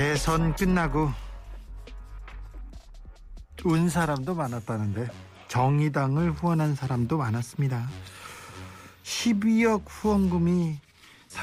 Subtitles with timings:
[0.00, 1.12] 대선 끝나고
[3.66, 5.06] 운 사람도 많았다는데
[5.48, 7.86] 정의당을 후원한 사람도 많았습니다.
[9.02, 10.78] 12억 후원금이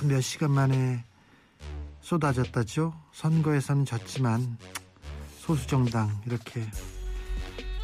[0.05, 1.03] 몇 시간 만에
[2.01, 2.95] 쏟아졌다죠.
[3.11, 4.57] 선거에서는 졌지만
[5.37, 6.65] 소수정당 이렇게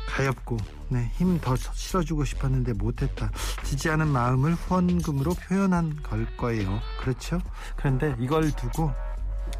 [0.07, 0.57] 가엾고
[0.89, 3.29] 네, 힘 더 실어주고 싶었는데 못했다.
[3.63, 6.79] 지지하는 마음을 후원금으로 표현한 걸 거예요.
[6.99, 7.39] 그렇죠?
[7.75, 8.91] 그런데 이걸 두고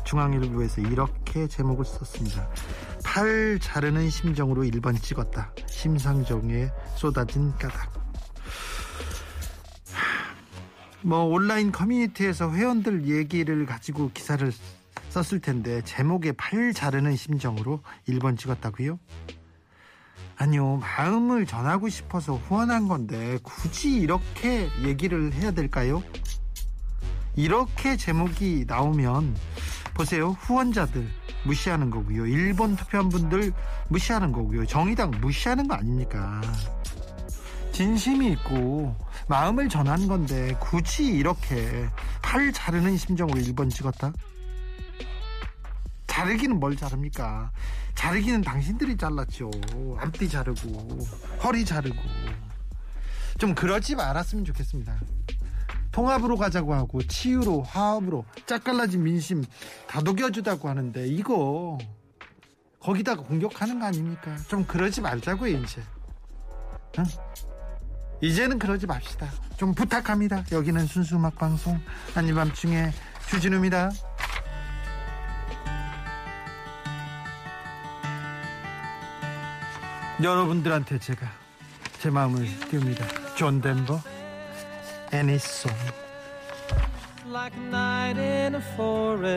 [0.03, 2.49] 중앙일보에서 이렇게 제목을 썼습니다.
[3.03, 5.51] 팔 자르는 심정으로 1번 찍었다.
[5.67, 7.93] 심상정에 쏟아진 까닭.
[11.01, 14.51] 뭐 온라인 커뮤니티에서 회원들 얘기를 가지고 기사를
[15.09, 18.97] 썼을 텐데 제목에 팔 자르는 심정으로 1번 찍었다고요?
[20.35, 26.01] 아니요 마음을 전하고 싶어서 후원한 건데 굳이 이렇게 얘기를 해야 될까요?
[27.35, 29.35] 이렇게 제목이 나오면
[29.93, 30.31] 보세요.
[30.31, 31.07] 후원자들
[31.45, 32.25] 무시하는 거고요.
[32.25, 33.53] 일본 투표한 분들
[33.89, 34.65] 무시하는 거고요.
[34.65, 36.41] 정의당 무시하는 거 아닙니까?
[37.71, 38.95] 진심이 있고
[39.27, 41.87] 마음을 전한 건데 굳이 이렇게
[42.21, 44.13] 팔 자르는 심정으로 1번 찍었다?
[46.07, 47.51] 자르기는 뭘 자릅니까?
[47.95, 49.49] 자르기는 당신들이 잘랐죠.
[49.99, 50.99] 앞뒤 자르고
[51.43, 51.97] 허리 자르고.
[53.39, 54.95] 좀 그러지 말았으면 좋겠습니다
[55.93, 59.45] 통합으로 가자고 하고 치유로 화합으로 짝갈라진 민심
[59.87, 61.77] 다독여주다고 하는데 이거
[62.79, 64.35] 거기다가 공격하는 거 아닙니까?
[64.49, 65.81] 좀 그러지 말자고요 이제.
[66.99, 67.05] 응?
[68.21, 69.29] 이제는 그러지 맙시다.
[69.55, 70.43] 좀 부탁합니다.
[70.51, 71.79] 여기는 순수 음악 방송
[72.15, 72.91] 아닌 밤중에
[73.29, 73.91] 주진우입니다.
[80.21, 81.27] 여러분들한테 제가
[81.99, 83.35] 제 마음을 띄웁니다.
[83.35, 84.22] 존 덴버.
[85.13, 85.71] Any song.
[87.27, 89.27] like a night in a forest,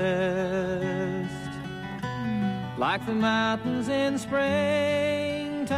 [2.79, 5.71] like the mountains in springtime,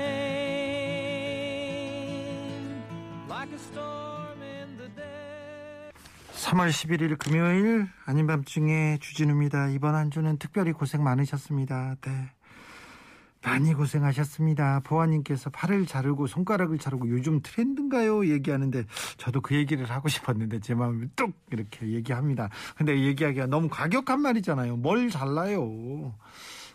[3.28, 5.92] like a storm in the day.
[6.34, 9.70] 3월 11일 금요일 아닌 밤중에 주진우입니다.
[9.70, 11.96] 이번 한 주는 특별히 고생 많으셨습니다.
[12.02, 12.30] 네.
[13.46, 14.82] 많이 고생하셨습니다.
[14.84, 18.28] 보아님께서 팔을 자르고 손가락을 자르고 요즘 트렌드인가요?
[18.28, 18.86] 얘기하는데
[19.18, 22.50] 저도 그 얘기를 하고 싶었는데 제 마음이 뚝 이렇게 얘기합니다.
[22.76, 24.78] 근데 얘기하기가 너무 과격한 말이잖아요.
[24.78, 26.16] 뭘 잘라요?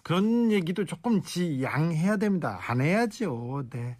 [0.04, 2.60] 그런 얘기도 조금 지양해야 됩니다.
[2.68, 3.64] 안 해야죠.
[3.70, 3.96] 네.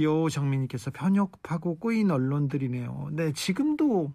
[0.00, 3.10] 요정민님께서 편협하고 꼬인 언론들이네요.
[3.12, 4.10] 네, 지금도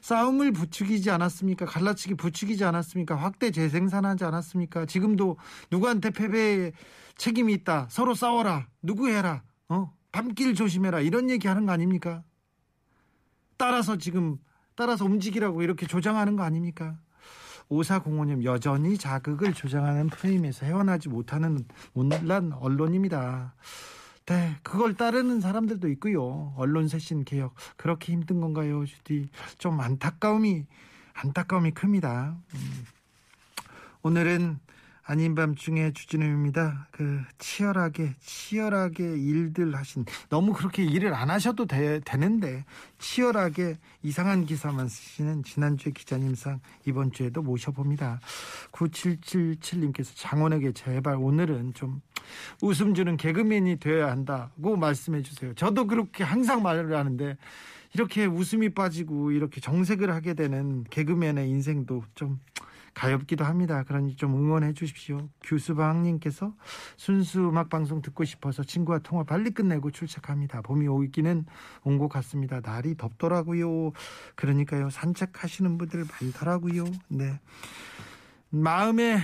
[0.00, 1.66] 싸움을 부추기지 않았습니까?
[1.66, 3.16] 갈라치기 부추기지 않았습니까?
[3.16, 4.86] 확대 재생산하지 않았습니까?
[4.86, 5.36] 지금도
[5.70, 6.72] 누구한테 패배에
[7.16, 7.86] 책임이 있다.
[7.90, 8.66] 서로 싸워라.
[8.82, 9.42] 누구 해라.
[9.68, 9.92] 어?
[10.12, 11.00] 밤길 조심해라.
[11.00, 12.22] 이런 얘기 하는 거 아닙니까?
[13.56, 14.38] 따라서 지금
[14.74, 16.96] 따라서 움직이라고 이렇게 조장하는 거 아닙니까?
[17.70, 21.64] 5405님 여전히 자극을 조장하는 프레임에서 헤어나지 못하는
[21.94, 23.54] 온란 언론입니다.
[24.30, 26.54] 네, 그걸 따르는 사람들도 있고요.
[26.56, 29.28] 언론 쇄신 개혁 그렇게 힘든 건가요, 주디?
[29.58, 30.66] 좀 안타까움이
[31.14, 32.36] 안타까움이 큽니다.
[32.54, 32.84] 음.
[34.02, 34.60] 오늘은
[35.02, 36.86] 아닌 밤중에 주진우입니다.
[36.92, 42.64] 그 치열하게 치열하게 일들 하신 너무 그렇게 일을 안 하셔도 되, 되는데
[43.00, 48.20] 치열하게 이상한 기사만 쓰시는 지난주에 기자님상 이번 주에도 모셔봅니다.
[48.70, 52.00] 9777님께서 장원에게 제발 오늘은 좀
[52.62, 55.54] 웃음 주는 개그맨이 되어야 한다고 말씀해 주세요.
[55.54, 57.36] 저도 그렇게 항상 말을 하는데
[57.92, 62.38] 이렇게 웃음이 빠지고 이렇게 정색을 하게 되는 개그맨의 인생도 좀
[62.92, 63.84] 가엽기도 합니다.
[63.84, 65.28] 그러니 좀 응원해 주십시오.
[65.44, 66.54] 규수방님께서
[66.96, 70.60] 순수 음악 방송 듣고 싶어서 친구와 통화 빨리 끝내고 출첵합니다.
[70.62, 71.46] 봄이 오기는
[71.84, 72.60] 온 것 같습니다.
[72.60, 73.92] 날이 덥더라고요.
[74.34, 76.84] 그러니까요 산책하시는 분들 많더라고요.
[77.08, 77.38] 네
[78.50, 79.20] 마음에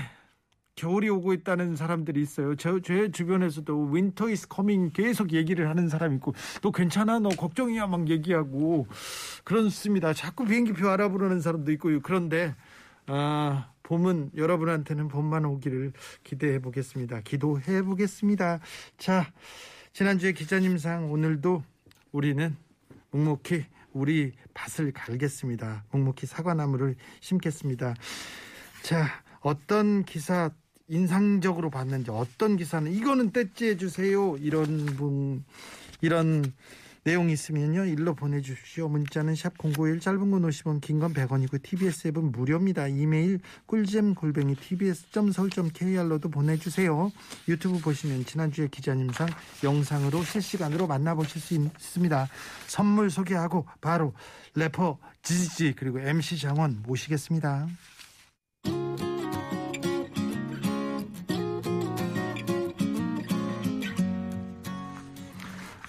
[0.76, 2.55] 겨울이 오고 있다는 사람들이 있어요.
[2.55, 7.87] 저, 제 주변에서도 winter is coming 계속 얘기를 하는 사람 있고 또 괜찮아 너 걱정이야
[7.87, 8.87] 막 얘기하고
[9.43, 10.12] 그렇습니다.
[10.12, 12.00] 자꾸 비행기표 알아보는 사람도 있고요.
[12.02, 12.55] 그런데
[13.06, 15.93] 아, 봄은 여러분한테는 봄만 오기를
[16.23, 17.23] 기대해 보겠습니다.
[17.23, 18.61] 기도해 보겠습니다.
[18.99, 19.32] 자,
[19.94, 21.62] 지난주에 기자님상 오늘도
[22.12, 22.55] 우리는
[23.12, 23.64] 묵묵히
[23.94, 25.84] 우리 밭을 갈겠습니다.
[25.90, 27.94] 묵묵히 사과나무를 심겠습니다.
[28.82, 29.06] 자,
[29.40, 30.50] 어떤 기사
[30.88, 34.37] 인상적으로 봤는지 어떤 기사는 이거는 떼찌해 주세요.
[34.38, 35.44] 이런 분
[36.00, 36.53] 이런
[37.05, 37.85] 내용이 있으면요.
[37.85, 38.88] 일로 보내주십시오.
[38.88, 42.88] 문자는 샵 091 짧은 건 50원 긴 건 100원이고 TBS 앱은 무료입니다.
[42.88, 47.12] 이메일 꿀잼 골뱅이 tbs.서울.kr로도 보내주세요.
[47.47, 49.29] 유튜브 보시면 지난주에 기자님상
[49.62, 52.29] 영상으로 실시간으로 만나보실 수 있습니다.
[52.67, 54.12] 선물 소개하고 바로
[54.56, 57.69] 래퍼 지지지 그리고 MC 장원 모시겠습니다.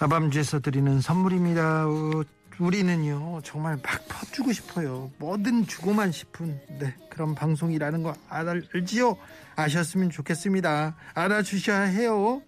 [0.00, 1.86] 아밤주에서 드리는 선물입니다.
[1.88, 2.22] 어,
[2.58, 5.10] 우리는요 정말 막 퍼주고 싶어요.
[5.18, 9.16] 뭐든 주고만 싶은 네 그런 방송이라는 거 알지요?
[9.56, 10.96] 아셨으면 좋겠습니다.
[11.14, 12.42] 알아주셔야 해요.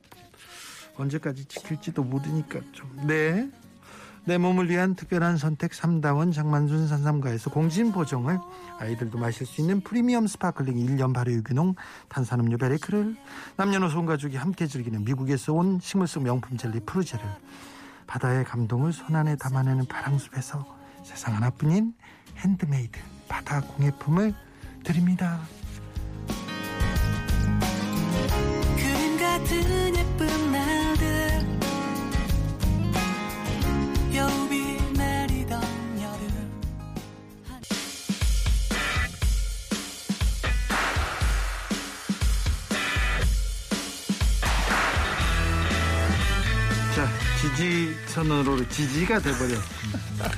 [0.96, 3.48] 언제까지 지킬지도 모르니까 좀 네.
[4.24, 8.38] 내 몸을 위한 특별한 선택 3다원 장만순 산삼가에서 공진 보정을
[8.78, 11.74] 아이들도 마실 수 있는 프리미엄 sparkling 1년 발효 유기농
[12.08, 13.16] 탄산음료 베레크를
[13.56, 17.24] 남녀노소 온 가족이 함께 즐기는 미국에서 온 식물성 명품 젤리 프루제를
[18.06, 20.66] 바다의 감동을 손안에 담아내는 바람숲에서
[21.02, 21.94] 세상 하나뿐인
[22.36, 24.34] 핸드메이드 바다 공예품을
[24.84, 25.40] 드립니다.
[28.76, 29.89] 그림 같은
[47.40, 50.30] 지지선으로 지지가 돼버렸습니다.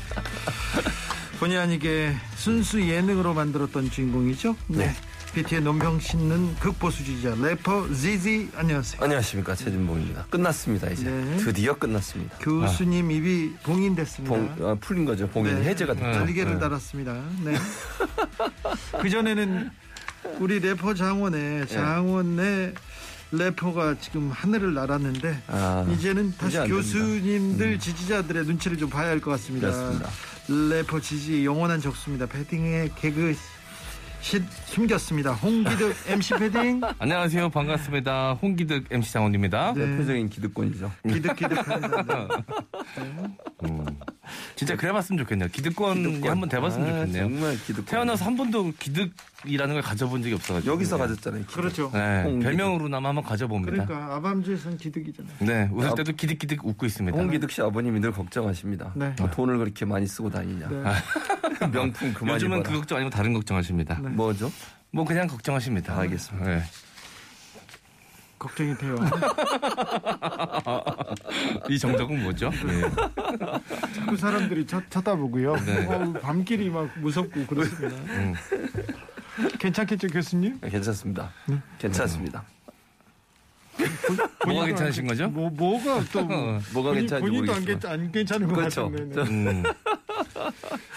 [1.40, 4.54] 본의 아니게 순수 예능으로 만들었던 주인공이죠.
[4.68, 4.94] 네.
[5.34, 9.02] BT의 논평 싣는 극보수주의자 래퍼 지지 안녕하세요.
[9.02, 10.26] 안녕하십니까 최진봉입니다.
[10.26, 11.36] 끝났습니다 이제 네.
[11.38, 12.36] 드디어 끝났습니다.
[12.38, 14.34] 교수님 입이 봉인됐습니다.
[14.36, 15.26] 봉, 아, 풀린 거죠.
[15.28, 15.70] 봉인 네.
[15.70, 16.06] 해제가 됐죠.
[16.06, 16.58] 날개를 네.
[16.60, 17.14] 달았습니다.
[17.42, 17.54] 네.
[19.00, 19.70] 그 전에는
[20.38, 22.74] 우리 래퍼 장원의 장원의
[23.32, 29.30] 래퍼가 지금 하늘을 날았는데 아, 이제는 다시 이제 교수님들 지지자들의 눈치를 좀 봐야 할 것
[29.32, 29.70] 같습니다.
[29.70, 30.10] 그렇습니다.
[30.48, 32.26] 래퍼 지지 영원한 적수입니다.
[32.26, 33.34] 패딩에 개그
[34.22, 35.32] 시, 숨겼습니다.
[35.32, 37.50] 홍기득 MC 패딩 안녕하세요.
[37.50, 38.34] 반갑습니다.
[38.40, 39.74] 홍기득 MC 장원입니다.
[39.74, 39.84] 네.
[39.84, 40.92] 대표적인 기득권이죠.
[41.08, 42.28] 기득기득합니다.
[43.64, 43.84] 음.
[44.54, 45.48] 진짜 그래봤으면 좋겠네요.
[45.50, 46.30] 기득권이 기득권.
[46.30, 47.28] 한번 돼봤으면 아, 좋겠네요.
[47.28, 47.84] 정말 기득권.
[47.86, 50.72] 태어나서 한 번도 기득이라는 걸 가져본 적이 없어가지고.
[50.72, 51.02] 여기서 네.
[51.02, 51.42] 가졌잖아요.
[51.42, 51.54] 기득.
[51.56, 51.90] 그렇죠.
[51.92, 52.38] 네.
[52.40, 53.84] 별명으로나마 한번 가져봅니다.
[53.86, 55.34] 그러니까 아밤주에서는 기득이잖아요.
[55.40, 57.18] 네, 웃을 때도 기득기득 웃고 있습니다.
[57.18, 58.92] 홍기득 씨 아버님이 늘 걱정하십니다.
[58.94, 59.14] 네.
[59.18, 60.68] 뭐 돈을 그렇게 많이 쓰고 다니냐.
[60.68, 60.82] 네.
[61.72, 62.70] 명품 그만 요즘은 입어라.
[62.72, 63.98] 그 걱정 아니고 다른 걱정하십니다.
[64.02, 64.08] 네.
[64.16, 64.50] 뭐죠?
[64.90, 65.96] 뭐 그냥 걱정하십니다.
[65.98, 66.46] 알겠습니다.
[66.48, 66.62] 네.
[68.38, 68.96] 걱정이 돼요.
[71.68, 72.50] 이 정적은 뭐죠?
[72.50, 72.82] 네.
[74.08, 75.56] 그 사람들이 쳐, 쳐다보고요.
[75.56, 75.86] 네.
[75.86, 77.96] 어우, 밤길이 막 무섭고 그렇습니다.
[77.96, 78.34] 음.
[79.58, 80.58] 괜찮겠죠, 교수님?
[80.60, 81.30] 네, 괜찮습니다.
[81.46, 81.56] 네.
[81.78, 82.44] 괜찮습니다.
[84.46, 85.28] 뭐가 괜찮으신 거죠?
[85.28, 87.64] 뭐 뭐가 또 뭐, 뭐가 본인- 괜찮은지 본인도 안.
[87.64, 88.90] 괜찮, 안 괜찮은 것 그렇죠.
[88.90, 89.14] 같은데.
[89.14, 89.62] 저- 음.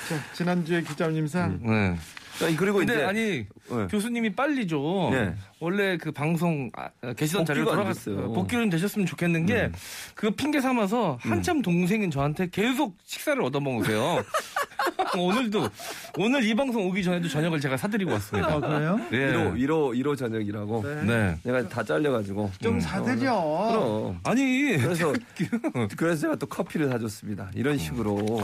[0.09, 1.95] 자, 지난주에 기자님상 네.
[2.43, 3.21] 아니, 그리고 근데 이제 아니
[3.69, 3.87] 네.
[3.89, 5.33] 교수님이 빨리 좀 네.
[5.65, 8.27] 원래 그 방송 아, 계시던 자리로 복귀가 안 돌아갔 됐어요.
[8.27, 8.33] 음.
[8.33, 9.71] 복귀는 되셨으면 좋겠는 게
[10.15, 14.23] 그 핑계 삼아서 한참 동생인 저한테 계속 식사를 얻어먹으세요.
[15.17, 15.69] 오늘도
[16.17, 18.53] 오늘 이 방송 오기 전에도 저녁을 제가 사드리고 왔습니다.
[18.53, 18.99] 아, 그래요?
[19.11, 19.17] 예.
[19.33, 20.83] 1호 1호 1호 저녁이라고.
[20.83, 21.03] 네.
[21.03, 21.37] 네.
[21.43, 22.51] 내가 다 잘려가지고.
[22.61, 23.33] 좀 사드려.
[23.71, 24.19] 그럼.
[24.23, 25.13] 아니 그래서
[25.97, 27.49] 그래서 제가 또 커피를 사줬습니다.
[27.55, 28.41] 이런 식으로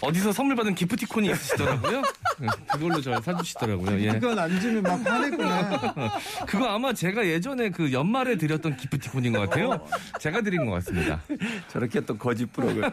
[0.00, 2.02] 어디서 선물 받은 기프티콘이 있으시더라고요.
[2.38, 4.00] 네, 그걸로 저 사주시더라고요.
[4.00, 4.12] 예.
[4.12, 5.80] 그건 안 주면 막 화내구나.
[6.46, 9.86] 그거 아마 제가 예전에 그 연말에 드렸던 기프티콘인 것 같아요.
[10.20, 11.20] 제가 드린 것 같습니다.
[11.68, 12.82] 저렇게 또 거짓 부록을.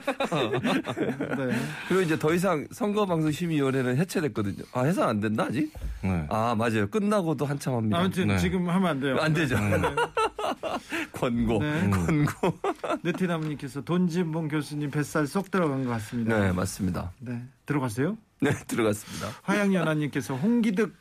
[1.37, 1.57] 네.
[1.87, 4.63] 그리고 이제 더 이상 선거방송심의위원회는 해체됐거든요.
[4.73, 5.71] 아 해서 안 된다 아직?
[6.01, 6.25] 네.
[6.29, 6.89] 아 맞아요.
[6.89, 7.99] 끝나고도 한참 합니다.
[7.99, 8.37] 아무튼 네.
[8.37, 9.17] 지금 하면 안 돼요.
[9.19, 9.55] 안 되죠.
[11.13, 11.89] 권고, 네.
[11.89, 12.57] 권고.
[13.01, 16.39] 네티나무님께서 돈진봉 교수님 뱃살 쏙 들어간 것 같습니다.
[16.39, 17.11] 네 맞습니다.
[17.19, 17.41] 네.
[17.65, 18.17] 들어갔어요?
[18.43, 19.29] 네 들어갔습니다.
[19.43, 20.93] 화양연화님께서 홍기득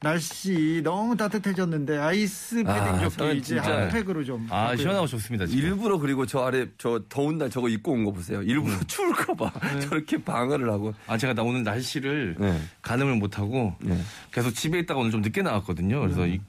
[0.00, 4.46] 날씨 너무 따뜻해졌는데 아이스 패딩 아, 좋게 저는 이제 진짜- 핫팩으로 좀.
[4.50, 4.76] 아.
[4.76, 5.46] 시원하고 좋습니다.
[5.46, 5.62] 지금.
[5.64, 8.42] 일부러 그리고 저 아래 저 더운 날 저거 입고 온 거 보세요.
[8.42, 9.52] 일부러 추울까봐
[9.88, 10.92] 저렇게 방어를 하고.
[11.06, 12.60] 아 제가 나 오늘 날씨를 네.
[12.82, 13.98] 가늠을 못하고 네.
[14.32, 16.00] 계속 집에 있다가 오늘 좀 늦게 나왔거든요.
[16.00, 16.40] 그래서 이,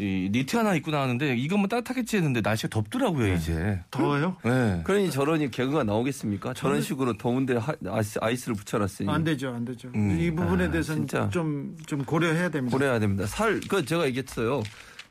[0.00, 3.80] 이 니트 하나 입고 나왔는데 이것만 따뜻하겠지 했는데 날씨가 덥더라고요 이제.
[3.90, 4.36] 더워요?
[4.44, 4.80] 네.
[4.84, 6.54] 그러니 저러니 개그가 나오겠습니까?
[6.54, 9.88] 저런 식으로 더운데 하- 아이스, 아이스를 붙여놨으니 안 되죠, 안 되죠.
[9.96, 10.16] 음.
[10.20, 11.28] 이 부분에 아, 대해서는 진짜.
[11.30, 12.76] 좀, 좀 고려해야 됩니다.
[12.76, 13.26] 고려해야 됩니다.
[13.26, 14.62] 살, 그 제가 얘기했어요.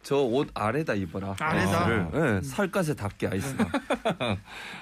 [0.04, 1.36] 저 옷 아래다 입어라.
[1.38, 1.86] 아래다?
[1.86, 2.08] 아이스를.
[2.14, 3.68] 네, 살갗에 닿게 아이스가.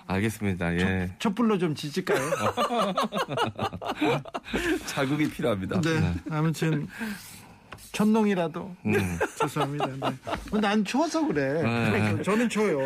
[0.05, 0.75] 알겠습니다.
[0.75, 1.15] 예.
[1.17, 2.19] 촛불로 좀 지질까요?
[4.85, 5.81] 자극이 필요합니다.
[5.81, 6.13] 네.
[6.29, 6.87] 아무튼
[7.95, 9.19] 천농이라도 음.
[9.39, 9.87] 죄송합니다.
[9.87, 10.17] 네.
[10.51, 11.63] 어, 난 추워서 그래.
[11.63, 12.21] 네.
[12.23, 12.85] 저는 추워요.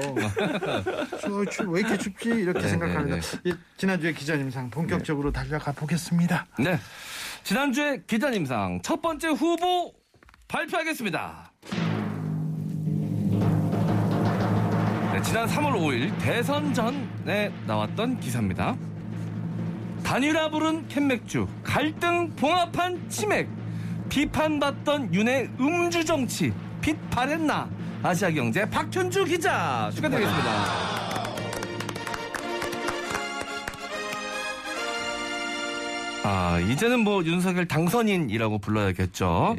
[1.20, 1.70] 추워, 추워.
[1.72, 2.30] 왜 이렇게 춥지?
[2.30, 3.20] 이렇게 네, 생각합니다.
[3.20, 6.46] 네, 이, 지난주에 기자님상 본격적으로 달려가 보겠습니다.
[6.60, 6.80] 네.
[7.44, 9.92] 지난주에 기자님상 첫 번째 후보
[10.48, 11.54] 발표하겠습니다.
[15.12, 18.78] 네, 지난 3월 5일 대선 전에 나왔던 기사입니다.
[20.04, 23.59] 단일화 부른 캔맥주, 갈등 봉합한 치맥,
[24.10, 26.51] 비판받던 윤의 음주 정치,
[26.82, 27.70] 빛 발했나?
[28.01, 30.50] 아시아경제 박현주 기자 축하드리겠습니다.
[36.24, 39.56] 아, 이제는 뭐 윤석열 당선인이라고 불러야겠죠.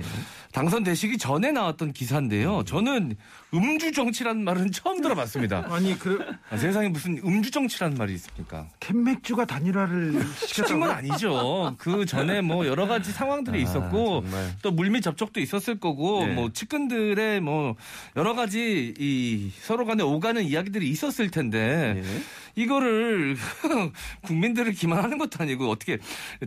[0.52, 2.64] 당선되시기 전에 나왔던 기사인데요.
[2.64, 3.16] 저는
[3.54, 5.66] 음주 정치라는 말은 처음 들어봤습니다.
[5.70, 6.18] 아니 그
[6.50, 8.66] 아, 세상에 무슨 음주 정치라는 말이 있습니까?
[8.80, 10.90] 캔맥주가 단일화를 시킨 건?
[10.90, 11.74] 아니죠.
[11.78, 14.54] 그 전에 뭐 여러 가지 상황들이 있었고 정말.
[14.62, 16.34] 또 물밑 접촉도 있었을 거고 네.
[16.34, 17.76] 뭐 측근들의 뭐
[18.16, 22.22] 여러 가지 이 서로 간에 오가는 이야기들이 있었을 텐데 예.
[22.54, 23.36] 이거를
[24.22, 25.98] 국민들을 기만하는 것도 아니고 어떻게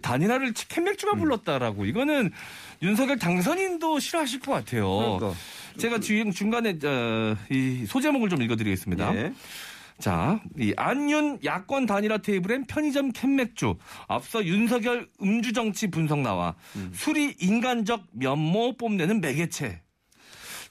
[0.01, 2.31] 단일화를 캔맥주가 불렀다라고 이거는
[2.81, 5.17] 윤석열 당선인도 싫어하실 것 같아요.
[5.17, 5.33] 그러니까.
[5.77, 9.15] 제가 지금 중간에 어, 이 소제목을 좀 읽어드리겠습니다.
[9.15, 9.33] 예.
[9.99, 13.75] 자, 이 안윤 야권 단일화 테이블엔 편의점 캔맥주.
[14.07, 16.55] 앞서 윤석열 음주 정치 분석 나와
[16.93, 19.82] 술이 인간적 면모 뽐내는 매개체.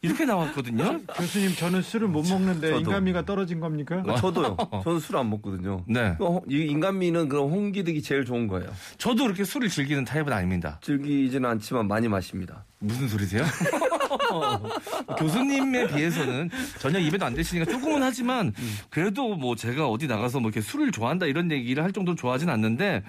[0.05, 1.01] 이렇게 나왔거든요.
[1.17, 2.81] 교수님 저는 술을 못 먹는데 저도.
[2.81, 4.03] 인간미가 떨어진 겁니까?
[4.09, 4.57] 아, 저도요.
[4.83, 5.85] 저는 술 안 먹거든요.
[5.87, 6.17] 네.
[6.19, 8.69] 그 홍- 이 인간미는 그런 홍기득이 제일 좋은 거예요.
[8.99, 10.81] 저도 그렇게 술을 즐기는 타입은 아닙니다.
[10.83, 12.65] 즐기지는 않지만 많이 마십니다.
[12.81, 13.45] 무슨 소리세요?
[15.19, 18.53] 교수님에 비해서는 전혀 입에도 안 대시니까 조금은 하지만
[18.91, 23.05] 그래도 뭐 제가 어디 나가서 뭐 이렇게 술을 좋아한다 이런 얘기를 할 정도로 좋아하진 않는데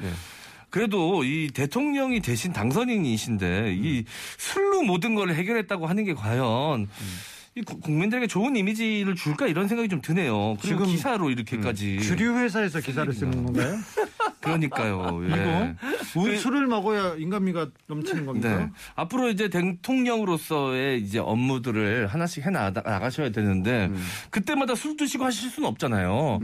[0.83, 4.05] 그래도 이 대통령이 대신 당선인이신데 이
[4.39, 6.89] 술로 모든 걸 해결했다고 하는 게 과연
[7.53, 10.57] 이 구- 국민들에게 좋은 이미지를 줄까 이런 생각이 좀 드네요.
[10.63, 13.77] 지금 기사로 이렇게까지 주류 회사에서 기사를 쓰는 건가요?
[14.41, 15.19] 그러니까요.
[15.29, 15.75] 예.
[16.15, 18.57] 우- 술을 먹어야 인간미가 넘치는 겁니까?
[18.57, 18.69] 네.
[18.95, 23.91] 앞으로 이제 대통령으로서의 이제 업무들을 하나씩 해 나가- 나가셔야 되는데
[24.31, 26.39] 그때마다 술 드시고 하실 수는 없잖아요.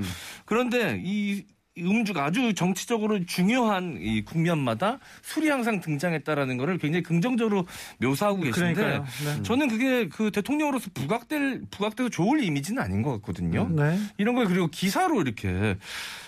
[0.45, 1.45] 그런데 이
[1.81, 7.65] 음주가 아주 정치적으로 중요한 이 국면마다 술이 항상 등장했다라는 거를 굉장히 긍정적으로
[7.99, 8.99] 묘사하고 계신데.
[9.25, 9.43] 네.
[9.43, 13.69] 저는 그게 그 대통령으로서 부각될 부각돼서 좋을 이미지는 아닌 것 같거든요.
[13.69, 13.97] 네.
[14.17, 15.77] 이런 걸 그리고 기사로 이렇게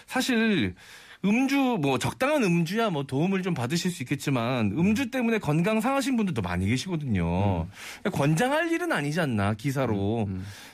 [0.05, 0.75] 사실
[1.23, 6.41] 음주 뭐 적당한 음주야 뭐 도움을 좀 받으실 수 있겠지만 음주 때문에 건강 상하신 분들도
[6.41, 7.67] 많이 계시거든요.
[8.11, 10.27] 권장할 일은 아니지 않나 기사로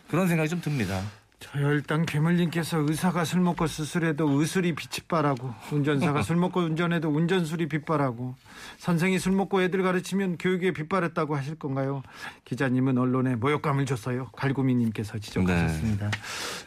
[0.08, 1.02] 그런 생각이 좀 듭니다.
[1.40, 8.34] 저혈당 괴물님께서 의사가 술 먹고 수술해도 의술이 빛바라고 운전사가 술 먹고 운전해도 운전술이 빛바라고
[8.80, 12.02] 선생이 술 먹고 애들 가르치면 교육에 빛바랬다고 하실 건가요?
[12.46, 14.30] 기자님은 언론에 모욕감을 줬어요.
[14.36, 16.10] 갈구미님께서 지적하셨습니다.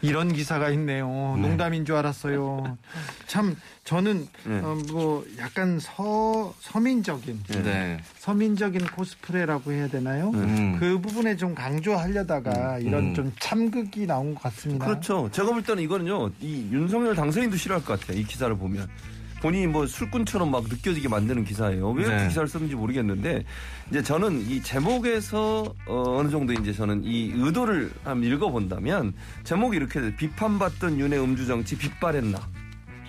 [0.01, 1.07] 이런 기사가 있네요.
[1.37, 2.77] 농담인 줄 알았어요.
[3.27, 4.59] 참 저는 네.
[4.59, 7.99] 어, 뭐 약간 서 서민적인 네.
[8.19, 10.29] 서민적인 코스프레라고 해야 되나요?
[10.33, 10.77] 음.
[10.79, 14.60] 그 부분에 좀 강조하려다가 이런 좀 참극이 나온 것 같습니다.
[14.79, 15.29] 그렇죠.
[15.31, 18.19] 제가 볼 때는 이거는요, 이 윤석열 당선인도 싫어할 것 같아요.
[18.19, 18.87] 이 기사를 보면.
[19.41, 21.89] 본인이 뭐 술꾼처럼 막 느껴지게 만드는 기사예요.
[21.91, 22.17] 왜 네.
[22.17, 23.43] 그 기사를 썼는지 모르겠는데,
[23.89, 29.13] 이제 저는 이 제목에서 어, 어느 정도 이제 저는 이 의도를 한번 읽어본다면,
[29.43, 30.15] 제목이 이렇게.
[30.15, 32.39] 비판받던 윤의 음주 정치 빗발했나.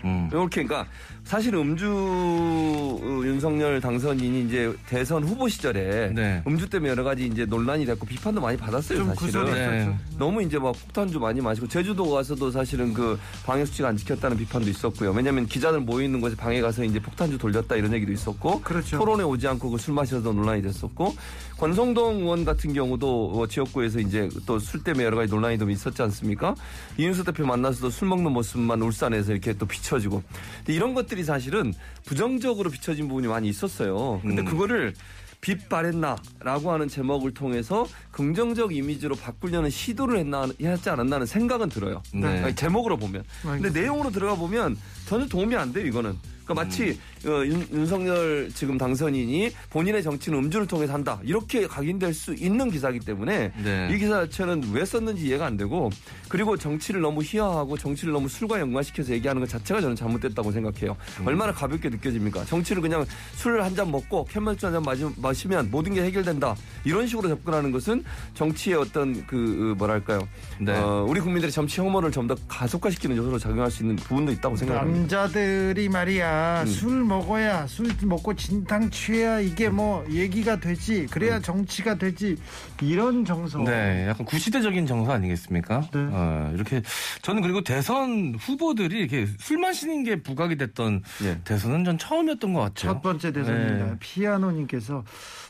[0.05, 0.29] 음.
[0.33, 0.91] 이렇게 그러니까
[1.25, 6.43] 사실 음주 어, 윤석열 당선인이 이제 대선 후보 시절에 네.
[6.47, 9.45] 음주 때문에 여러 가지 이제 논란이 됐고 비판도 많이 받았어요 좀 사실은.
[9.55, 9.97] 네.
[10.19, 14.69] 너무 이제 막 폭탄주 많이 마시고 제주도 가서도 사실은 그 방해 수칙 안 지켰다는 비판도
[14.69, 15.13] 있었고요.
[15.13, 18.99] 왜냐하면 기자들 모여 있는 곳에 방해 가서 이제 폭탄주 돌렸다 이런 얘기도 있었고 그렇죠.
[18.99, 21.15] 토론에 오지 않고 그 술 마셔서 논란이 됐었고
[21.59, 26.03] 권성동 의원 같은 경우도 어, 지역구에서 이제 또 술 때문에 여러 가지 논란이 좀 있었지
[26.03, 26.55] 않습니까?
[26.99, 30.23] 이윤수 대표 만나서도 술 먹는 모습만 울산에서 이렇게 또 비춰지고
[30.69, 31.75] 이런 것 들이 사실은
[32.07, 34.21] 부정적으로 비춰진 부분이 많이 있었어요.
[34.23, 34.47] 근데 음.
[34.47, 34.95] 그거를
[35.43, 42.03] 빛 발했나라고 하는 제목을 통해서 긍정적 이미지로 바꾸려는 시도를 했나 했지 않았나는 생각은 들어요.
[42.15, 42.55] 네.
[42.55, 43.25] 제목으로 보면.
[43.43, 43.81] 근데 알겠습니다.
[43.81, 45.85] 내용으로 들어가 보면 전혀 도움이 안 돼요.
[45.87, 52.13] 이거는 그러니까 마치 어, 윤, 윤석열 지금 당선인이 본인의 정치는 음주를 통해서 한다 이렇게 각인될
[52.15, 53.89] 수 있는 기사이기 때문에 네.
[53.93, 55.91] 이 기사 자체는 왜 썼는지 이해가 안 되고
[56.29, 60.97] 그리고 정치를 너무 희화하고 정치를 너무 술과 연관시켜서 얘기하는 것 자체가 저는 잘못됐다고 생각해요.
[61.21, 61.27] 음.
[61.27, 62.45] 얼마나 가볍게 느껴집니까?
[62.47, 64.83] 정치를 그냥 술한잔 먹고 캔맥주 한 잔
[65.19, 68.03] 마시면 모든 게 해결된다 이런 식으로 접근하는 것은
[68.35, 70.27] 정치의 어떤 그 어, 뭐랄까요?
[70.59, 70.73] 네.
[70.75, 75.01] 어, 우리 국민들의 정치 혐오를 좀 더 가속화시키는 요소로 작용할 수 있는 부분도 있다고 생각합니다.
[75.01, 76.32] 남자들이 말이야
[76.67, 82.37] 술 먹어야 술 먹고 진탕 취해야 이게 뭐 얘기가 되지 그래야 정치가 되지
[82.81, 85.89] 이런 정서 네, 약간 구시대적인 정서 아니겠습니까?
[85.93, 86.09] 네.
[86.11, 86.83] 어, 이렇게
[87.23, 91.39] 저는 그리고 대선 후보들이 이렇게 술 마시는 게 부각이 됐던 예.
[91.45, 92.93] 대선은 전 처음이었던 것 같아요.
[92.93, 93.87] 첫 번째 대선입니다.
[93.87, 93.97] 네.
[94.01, 95.05] 피아노님께서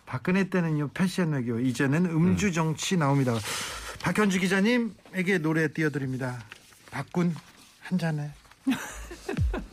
[0.06, 3.34] 박근혜 때는요 패션 외교 이제는 음주 정치 나옵니다.
[4.02, 6.38] 박현주 기자님에게 노래 띄워드립니다.
[6.90, 7.34] 박군
[7.80, 8.30] 한 잔에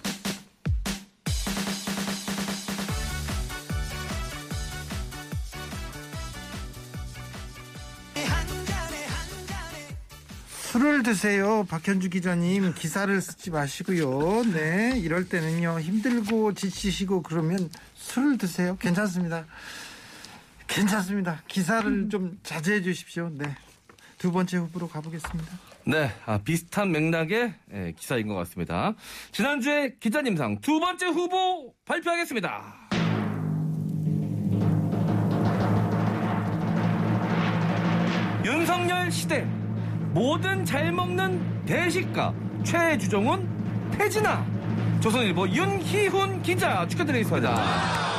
[10.69, 11.65] 술을 드세요.
[11.67, 14.43] 박현주 기자님 기사를 쓰지 마시고요.
[14.53, 18.77] 네, 이럴 때는요 힘들고 지치시고 그러면 술을 드세요.
[18.79, 19.45] 괜찮습니다.
[20.67, 21.41] 괜찮습니다.
[21.47, 23.31] 기사를 좀 자제해 주십시오.
[23.33, 23.55] 네,
[24.19, 25.51] 두 번째 후보로 가보겠습니다.
[25.87, 28.93] 네, 아, 비슷한 맥락의 예, 기사인 것 같습니다.
[29.31, 32.89] 지난주에 기자님상 두 번째 후보 발표하겠습니다.
[38.45, 39.58] 윤석열 시대
[40.11, 44.45] 모든 잘 먹는 대식가 최주정훈 태진아
[45.01, 48.09] 조선일보 윤희훈 기자 축하드리겠습니다.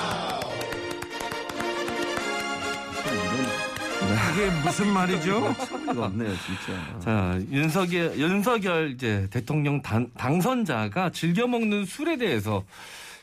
[4.32, 5.54] 이게 무슨 말이죠?
[5.90, 7.00] 이거 없네요, 진짜.
[7.00, 12.64] 자, 윤석열, 윤석열 이제 대통령 당, 당선자가 즐겨 먹는 술에 대해서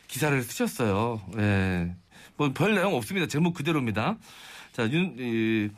[0.06, 1.20] 기사를 쓰셨어요.
[1.38, 1.94] 예.
[2.36, 3.26] 뭐별 내용 없습니다.
[3.26, 4.16] 제목 그대로입니다.
[4.72, 5.70] 자, 윤, 이,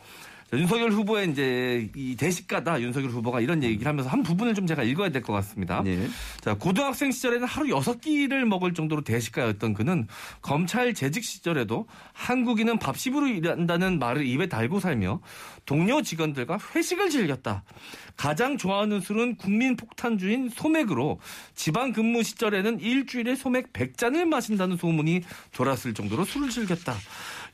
[0.52, 5.08] 윤석열 후보의 이제 이 대식가다 윤석열 후보가 이런 얘기를 하면서 한 부분을 좀 제가 읽어야
[5.10, 5.82] 될 것 같습니다.
[5.86, 6.08] 예.
[6.40, 10.08] 자, 고등학생 시절에는 하루 여섯 끼를 먹을 정도로 대식가였던 그는
[10.40, 15.20] 검찰 재직 시절에도 한국인은 밥식으로 일한다는 말을 입에 달고 살며
[15.66, 17.62] 동료 직원들과 회식을 즐겼다.
[18.16, 21.20] 가장 좋아하는 술은 국민 폭탄주인 소맥으로
[21.54, 26.94] 지방 근무 시절에는 일주일에 소맥 100잔을 마신다는 소문이 돌았을 정도로 술을 즐겼다.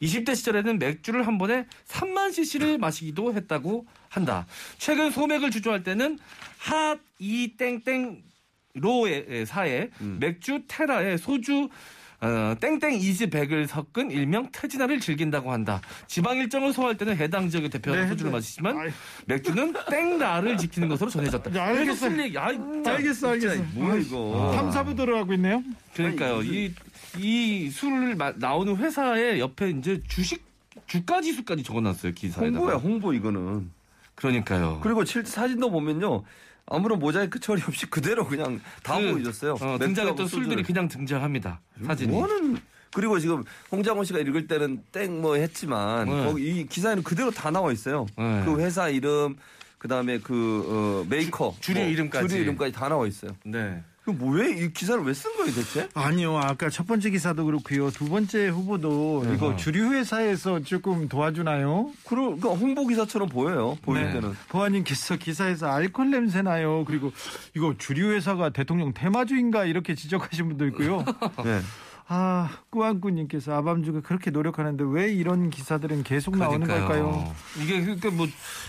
[0.02, 4.46] 20대 시절에는 맥주를 한 번에 3만 cc를 마시기도 했다고 한다.
[4.78, 6.18] 최근 소맥을 주조할 때는
[6.58, 8.22] 핫 이 땡땡
[8.74, 9.88] 로의 사에
[10.20, 11.68] 맥주 테라에 소주
[12.20, 15.80] 어, 땡땡 is back을 섞은 일명 태진아를 즐긴다고 한다.
[16.06, 18.36] 지방 일정을 소화할 때는 해당 지역의 대표하는 네, 소주를 네.
[18.36, 18.90] 마시지만 아이.
[19.26, 21.50] 맥주는 땡라를 지키는 것으로 전해졌다.
[21.62, 22.92] 아이, 진짜.
[22.92, 23.62] 알겠어, 알겠어.
[23.74, 24.52] 뭐야, 이거.
[24.56, 25.62] 탐사부 들어가고 있네요.
[25.94, 26.42] 그러니까요.
[26.42, 26.72] 이,
[27.18, 30.44] 이 술을 마- 나오는 회사에 옆에 이제 주식
[30.86, 32.58] 주가 지수까지 적어놨어요 기사에다가.
[32.58, 33.70] 홍보야, 홍보 이거는.
[34.14, 34.80] 그러니까요.
[34.82, 36.22] 그리고 실 사진도 보면요.
[36.66, 39.54] 아무런 모자이크 처리 없이 그대로 그냥 다 그, 보여줬어요.
[39.60, 40.26] 어, 등장했던.
[40.26, 41.60] 술들이 그냥 등장합니다.
[41.84, 42.10] 사진이.
[42.12, 42.58] 뭐는
[42.92, 46.24] 그리고 지금 홍장원 씨가 읽을 때는 땡 뭐 했지만 네.
[46.24, 48.06] 거기 이 기사에는 그대로 다 나와 있어요.
[48.16, 48.42] 네.
[48.44, 49.36] 그 회사 이름
[49.78, 52.28] 그다음에 그 어, 메이커 주류 이름까지.
[52.28, 53.32] 주류 이름까지 다 나와 있어요.
[53.44, 53.82] 네.
[54.06, 55.88] 그뭐왜이 기사를 왜 쓴 거예요 대체?
[55.94, 57.90] 아니요, 아까 첫 번째 기사도 그렇고요.
[57.90, 61.90] 두 번째 후보도 이거 주류 회사에서 조금 도와주나요?
[62.06, 63.76] 그러, 그러니까 홍보 기사처럼 보여요.
[63.82, 64.12] 보일 네.
[64.14, 64.34] 때는.
[64.48, 66.84] 보아님께서 기사에서 알코올 냄새 나요.
[66.86, 67.12] 그리고
[67.56, 71.04] 이거 주류 회사가 대통령 테마주인가 이렇게 지적하신 분도 있고요.
[71.44, 71.60] 네.
[72.08, 77.02] 아, 꾸안꾸님께서 아밤주가 그렇게 노력하는데 왜 이런 기사들은 계속 나오는 그러니까요.
[77.04, 77.34] 걸까요?
[77.60, 78.28] 이게 그러니까 뭐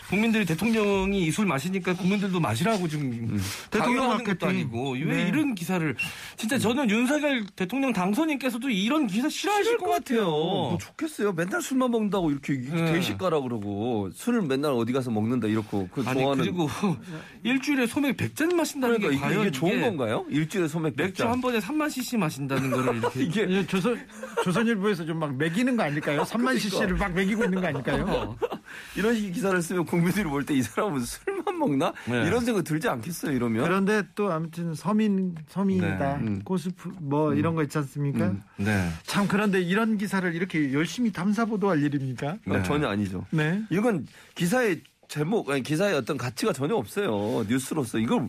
[0.09, 4.47] 국민들이 대통령이 이 술 마시니까 국민들도 마시라고 지금 대통령 강요하는 것도.
[4.47, 5.27] 아니고 왜 네.
[5.27, 5.95] 이런 기사를
[6.35, 10.25] 진짜 저는 윤석열 대통령 당선인께서도 이런 기사 싫어하실 것 같아요.
[10.25, 11.33] 뭐 좋겠어요.
[11.33, 12.91] 맨날 술만 먹는다고 이렇게 네.
[12.93, 16.67] 대식가라 그러고 술을 맨날 어디 가서 먹는다 이렇고 그 아니 좋아하는 그리고
[17.43, 20.25] 일주일에 소맥 100잔 마신다는 그러니까 게 이게, 과연 이게 좋은 건가요?
[20.29, 21.27] 일주일에 소맥 맥주 백잔.
[21.31, 23.99] 한 번에 3만 cc 마신다는 거를 이렇게 이게 예, 조선
[24.43, 26.21] 조선일보에서 좀 막 매기는 거 아닐까요?
[26.23, 28.37] 3만 cc를 막 매기고 있는 거 아닐까요?
[28.95, 31.93] 이런 식 기사를 쓰면 국민들이 볼 때 이 사람은 술만 먹나?
[32.05, 32.25] 네.
[32.27, 33.63] 이런 생각 들지 않겠어요, 이러면?
[33.63, 36.41] 그런데 또 아무튼 서민 서민이다 네, 음.
[36.43, 38.27] 고스프 뭐 이런 거 있지 않습니까?
[38.27, 38.41] 음.
[38.57, 38.89] 네.
[39.03, 42.37] 참 그런데 이런 기사를 이렇게 열심히 탐사 보도할 일입니까?
[42.47, 43.25] 아, 전혀 아니죠.
[43.31, 43.63] 네.
[43.71, 47.45] 이건 기사의 제목, 아니, 기사의 어떤 가치가 전혀 없어요.
[47.47, 47.97] 뉴스로서.
[47.97, 48.27] 이걸,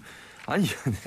[0.49, 0.65] 아니,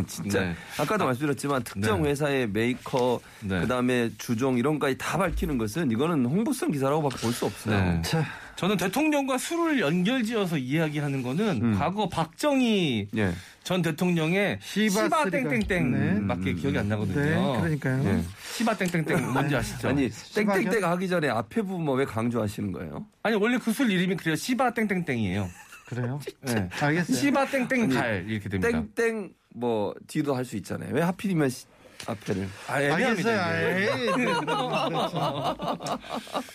[0.07, 0.39] 진짜.
[0.41, 0.55] 네.
[0.77, 2.09] 아까도 말씀드렸지만 특정 네.
[2.09, 3.59] 회사의 메이커, 네.
[3.59, 7.75] 그 다음에 주종 이런 거까지 다 밝히는 것은 이거는 홍보성 기사라고 밖에 볼 수 없어요.
[7.75, 8.01] 네.
[8.03, 8.23] 자,
[8.57, 11.75] 저는 대통령과 술을 연결지어서 이야기하는 거는 음.
[11.79, 13.33] 과거 박정희 예.
[13.63, 15.29] 전 대통령의 시바 시바.
[15.31, 16.27] 땡땡땡 네.
[16.27, 17.21] 밖에 기억이 안 나거든요.
[17.21, 18.03] 네, 그러니까요.
[18.05, 18.23] 예.
[18.53, 19.87] 시바 땡땡땡 뭔지 아시죠?
[19.87, 20.09] 아니?
[20.35, 23.05] 땡땡땡 하기 전에 앞에 부분 왜 강조하시는 거예요?
[23.23, 24.35] 아니 원래 그 술 이름이 그래요.
[24.35, 25.49] 시바 땡땡땡이에요.
[25.95, 26.19] 그래요?
[26.41, 26.69] 네.
[26.79, 27.17] 알겠어요.
[27.17, 28.81] 시바 땡땡 달 이렇게 됩니다.
[28.95, 30.93] 땡땡 뭐 뒤도 할 수 있잖아요.
[30.93, 31.65] 왜 하필이면 시-
[32.07, 32.47] 앞에를?
[32.67, 33.37] 아, 알겠어요.
[33.37, 33.61] 애매합니다.
[33.77, 34.09] 에이.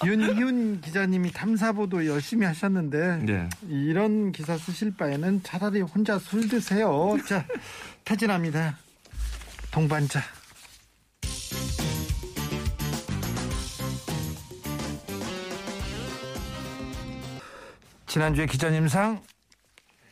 [0.05, 3.49] 윤희훈 기자님이 탐사보도 열심히 하셨는데 네.
[3.69, 7.17] 이런 기사 쓰실 바에는 차라리 혼자 술 드세요.
[7.29, 7.45] 자,
[8.05, 8.77] 퇴진합니다.
[9.71, 10.21] 동반자.
[18.17, 19.21] 지난주에 기자님상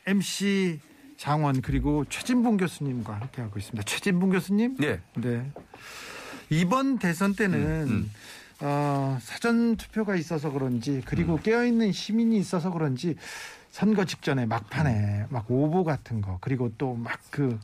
[0.05, 0.79] MC
[1.17, 3.83] 장원 그리고 최진봉 교수님과 함께 하고 있습니다.
[3.83, 4.77] 최진봉 교수님.
[4.77, 5.01] 네.
[5.17, 5.51] 네.
[6.51, 8.13] 이번 대선 때는 음,
[8.61, 13.17] 어, 사전 투표가 있어서 그런지 그리고 깨어 있는 시민이 있어서 그런지
[13.71, 17.59] 선거 직전에 막판에 막 오보 같은 거 그리고 또 막 그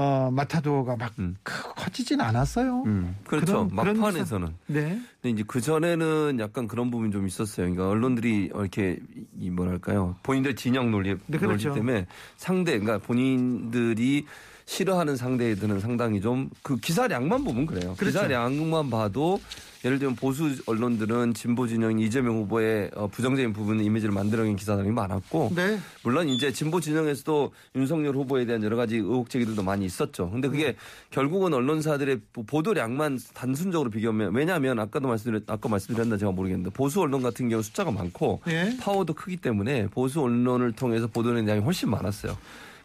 [0.00, 1.34] 어, 마타도어가 막 음.
[1.42, 2.84] 크- 커지진 않았어요.
[2.86, 3.68] 음, 그렇죠.
[3.68, 4.54] 그런- 그런 막판에서는.
[4.68, 5.00] 네.
[5.20, 7.66] 근데 이제 그 전에는 약간 그런 부분이 좀 있었어요.
[7.66, 9.00] 그러니까 언론들이 이렇게
[9.40, 11.70] 이 뭐랄까요 본인들 진영 논리, 네, 그렇죠.
[11.70, 12.06] 논리 때문에
[12.36, 14.24] 상대, 그러니까 본인들이
[14.66, 17.94] 싫어하는 상대들은 상당히 좀 그 기사량만 보면 그래요.
[17.98, 18.18] 그렇죠.
[18.20, 19.40] 기사량만 봐도
[19.84, 25.52] 예를 들면 보수 언론들은 진보 진영 이재명 후보의 어, 부정적인 부분 이미지를 만들어낸 기사들이 많았고
[25.54, 25.78] 네.
[26.02, 30.30] 물론 이제 진보 진영에서도 윤석열 후보에 대한 여러 가지 의혹 제기들도 많이 있었죠.
[30.30, 30.74] 근데 그게
[31.10, 37.22] 결국은 언론사들의 보- 보도량만 단순적으로 비교하면 왜냐하면 아까도 말씀드렸 아까 말씀드렸나 제가 모르겠는데 보수 언론
[37.22, 38.76] 같은 경우 숫자가 많고 네.
[38.80, 42.36] 파워도 크기 때문에 보수 언론을 통해서 보도는 양이 훨씬 많았어요.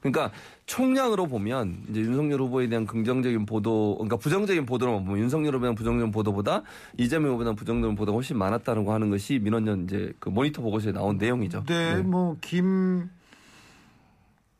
[0.01, 0.31] 그러니까
[0.65, 5.75] 총량으로 보면 이제 윤석열 후보에 대한 긍정적인 보도, 그러니까 부정적인 보도로만 보면 윤석열 후보에 대한
[5.75, 6.63] 부정적인 보도보다
[6.97, 10.93] 이재명 후보에 대한 부정적인 보도가 훨씬 많았다는 거 하는 것이 민원연 이제 그 모니터 보고서에
[10.93, 11.65] 나온 내용이죠.
[11.67, 13.09] 네, 뭐김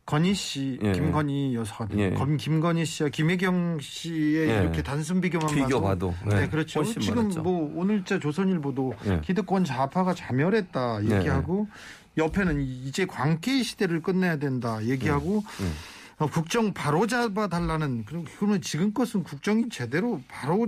[0.05, 0.91] 건희 씨, 예.
[0.91, 2.09] 김건희 여사, 예.
[2.09, 4.61] 검 김건희 씨와 김혜경 씨의 예.
[4.63, 6.83] 이렇게 단순 비교만 비교 봐도, 네, 네, 그렇죠.
[6.83, 7.41] 지금 많았죠.
[7.41, 9.21] 뭐 오늘자 조선일보도 예.
[9.23, 11.69] 기득권 좌파가 자멸했다 얘기하고
[12.17, 15.92] 옆에는 이제 광케이 시대를 끝내야 된다 얘기하고 예.
[16.23, 20.67] 어, 국정 바로 잡아 달라는 그러면 지금 것은 국정이 제대로 바로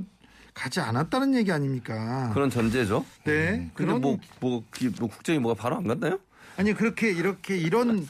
[0.54, 2.32] 가지 않았다는 얘기 아닙니까?
[2.34, 3.06] 그런 전제죠.
[3.24, 6.20] 네, 근데 그런- 뭐, 뭐, 기- 뭐 국정이 뭐가 바로 안 갔나요?
[6.58, 8.06] 아니 그렇게 이렇게 이런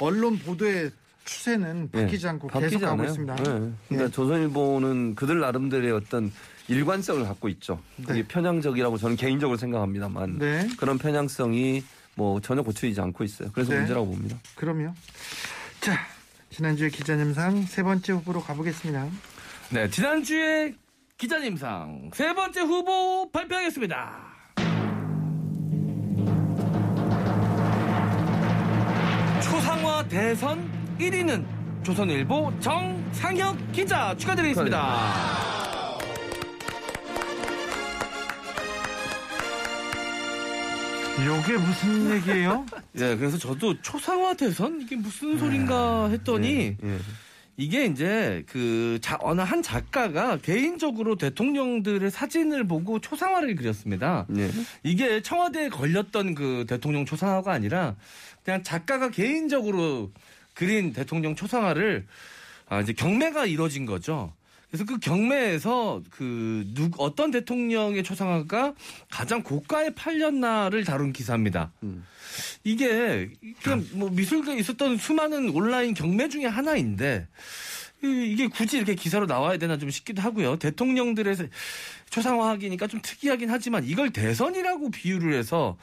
[0.00, 0.90] 언론 보도의
[1.24, 2.00] 추세는 예.
[2.02, 3.04] 바뀌지 않고 바뀌지 계속 가고.
[3.04, 3.34] 있습니다.
[3.36, 3.42] 네.
[3.42, 4.10] 그러니까 예.
[4.10, 6.32] 조선일보는 그들 나름대로의 어떤
[6.68, 7.80] 일관성을 갖고 있죠.
[8.06, 10.68] 그게 편향적이라고 저는 개인적으로 생각합니다만 네.
[10.78, 11.82] 그런 편향성이
[12.16, 13.50] 뭐 전혀 고쳐지지 않고 있어요.
[13.52, 13.78] 그래서 네.
[13.78, 14.36] 문제라고 봅니다.
[14.56, 14.94] 그럼요.
[15.80, 15.96] 자
[16.50, 19.06] 지난주에 기자님상 세 번째 후보로 가보겠습니다.
[19.70, 20.74] 네, 지난주에
[21.16, 24.28] 기자님상 세 번째 후보 발표하겠습니다.
[29.42, 31.44] 초상화 대선 1위는
[31.82, 35.57] 조선일보 정상혁 기자 축하드리겠습니다.
[41.26, 42.64] 요게 무슨 얘기예요?
[42.96, 46.98] 예, 그래서 저도 초상화 대선 이게 무슨 소린가 했더니 예.
[47.56, 54.26] 이게 이제 그 자, 어느 한 작가가 개인적으로 대통령들의 사진을 보고 초상화를 그렸습니다.
[54.36, 54.50] 예.
[54.84, 57.96] 이게 청와대에 걸렸던 그 대통령 초상화가 아니라
[58.44, 60.12] 그냥 작가가 개인적으로
[60.54, 62.06] 그린 대통령 초상화를
[62.68, 64.32] 아, 이제 경매가 이루어진 거죠.
[64.70, 68.74] 그래서 그 경매에서 그 누, 어떤 대통령의 초상화가
[69.10, 71.72] 가장 고가에 팔렸나를 다룬 기사입니다.
[71.82, 72.04] 음.
[72.64, 73.30] 이게
[73.62, 77.26] 그냥 뭐 미술관에 있었던 수많은 온라인 경매 중에 하나인데
[78.04, 80.56] 이- 이게 굳이 이렇게 기사로 나와야 되나 좀 싶기도 하고요.
[80.58, 81.34] 대통령들의
[82.10, 85.78] 초상화하기니까 좀 특이하긴 하지만 이걸 대선이라고 비유를 해서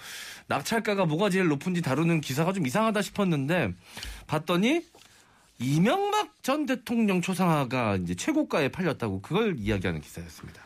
[0.47, 3.73] 낙찰가가 뭐가 제일 높은지 다루는 기사가 좀 이상하다 싶었는데
[4.27, 4.81] 봤더니
[5.59, 10.61] 이명박 전 대통령 초상화가 이제 최고가에 팔렸다고 그걸 이야기하는 기사였습니다.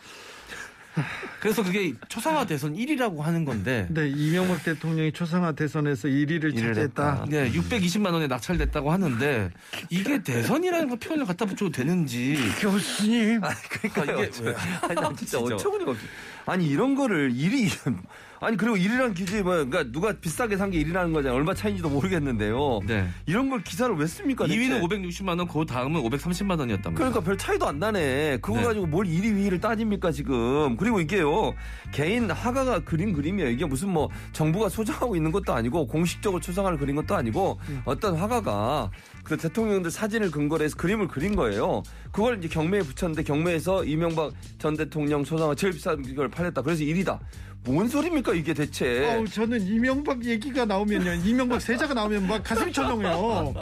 [1.39, 7.11] 그래서 그게 초상화 대선 1위라고 하는 건데 네, 이명박 대통령이 초상화 대선에서 1위를 일위를 차지했다.
[7.11, 7.25] 했다.
[7.29, 9.51] 네, 620만 원에 낙찰됐다고 하는데
[9.89, 15.39] 이게 대선이라는 거 표현을 갖다 붙여도 되는지 교수님, 그러니까 이게 왜- 아니, 나 진짜.
[15.39, 16.03] 어처구니가 없어.
[16.47, 17.69] 아니 이런 거를 일이
[18.41, 19.65] 아니 그리고 일이라는 기준이 뭐야?
[19.65, 21.37] 그러니까 누가 비싸게 산게 일이라는 거잖아요.
[21.37, 22.79] 얼마 차인지도 모르겠는데요.
[22.87, 23.07] 네.
[23.25, 24.45] 이런 걸 기사를 왜 씁니까?
[24.47, 24.57] 대체?
[24.57, 26.93] 2위는 560만 원, 그 다음은 530만 원이었답니다.
[26.93, 28.39] 그러니까 별 차이도 안 나네.
[28.41, 28.63] 그거 네.
[28.63, 30.77] 가지고 뭘 1위, 2위를 따집니까, 지금.
[30.77, 31.53] 그리고 이게요,
[31.91, 33.49] 개인 화가가 그린 그림이에요.
[33.49, 38.91] 이게 무슨 뭐 정부가 소장하고 있는 것도 아니고 공식적으로 초상화를 그린 것도 아니고 어떤 화가가
[39.23, 41.83] 그 대통령들 사진을 근거로 해서 그림을 그린 거예요.
[42.11, 46.61] 그걸 이제 경매에 붙였는데 경매에서 이명박 전 대통령 초상화 제일 비싼 걸 팔렸다.
[46.61, 47.19] 그래서 1위다.
[47.63, 49.15] 뭔 소리입니까 이게 대체?
[49.15, 51.13] 어우, 저는 이명박 얘기가 나오면요.
[51.25, 53.53] 이명박 세자가 나오면 막 가슴이 철렁해요.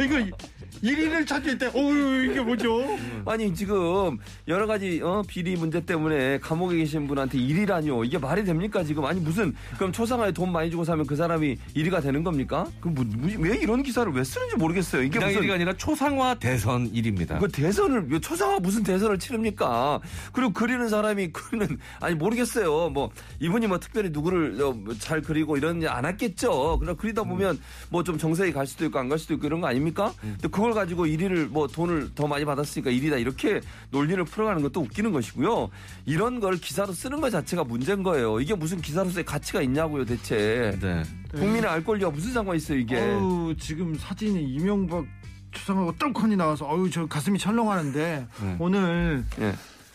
[0.00, 0.36] 이거
[0.82, 2.82] 1위를 찾을 때, 어우, 이게 뭐죠?
[3.24, 8.84] 아니 지금 여러 가지 어, 비리 문제 때문에 감옥에 계신 분한테 일이라뇨 이게 말이 됩니까
[8.84, 12.66] 지금 아니 무슨 그럼 초상화에 돈 많이 주고 사면 그 사람이 1위가 되는 겁니까?
[12.80, 15.02] 그왜 이런 기사를 왜 쓰는지 모르겠어요.
[15.02, 17.38] 이게 무슨 1위가 아니라 초상화 대선 1위입니다.
[17.40, 20.00] 그 대선을 왜 초상화 무슨 대선을 치릅니까?
[20.32, 22.90] 그리고 그리는 사람이 그리는 아니 모르겠어요.
[22.90, 26.78] 뭐 이분이 뭐 특별히 누구를 어, 잘 그리고 이런 안 했겠죠.
[26.80, 27.58] 그러나 그리다 보면
[27.90, 30.12] 뭐 좀 정색이 갈 수도 있고 안 갈 수도 있고 이런 거 아닙니까?
[30.20, 35.12] 근데 그걸 가지고 1위를 뭐 돈을 더 많이 받았으니까 1위다 이렇게 논리를 풀어가는 것도 웃기는
[35.12, 35.68] 것이고요.
[36.06, 38.40] 이런 걸 기사로 쓰는 것 자체가 문제인 거예요.
[38.40, 40.74] 이게 무슨 기사로서의 가치가 있냐고요, 대체.
[40.80, 41.02] 네.
[41.34, 42.98] 국민의 알 권리와 무슨 상관이 있어요, 이게.
[42.98, 45.04] 어우, 지금 사진이 이명박
[45.52, 48.56] 추상하고 똘컨이 나와서, 어우, 저 가슴이 철렁하는데, 네.
[48.58, 49.52] 오늘, 예.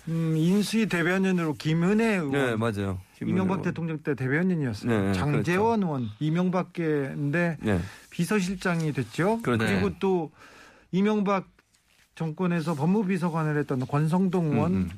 [0.09, 2.31] 음, 인수위 대변인으로 김은혜 의원.
[2.31, 2.99] 네, 맞아요.
[3.21, 5.01] 이명박 김은혜 대통령 때 대변인이었어요.
[5.01, 7.77] 네, 장재원 의원, 이명박계인데 의원.
[7.77, 7.81] 예.
[8.09, 9.41] 비서실장이 됐죠.
[9.41, 9.65] 그렇죠.
[9.65, 10.31] 리고 또
[10.91, 11.47] 이명박
[12.15, 14.97] 정권에서 법무비서관을 했던 권성동 의원 음, 음.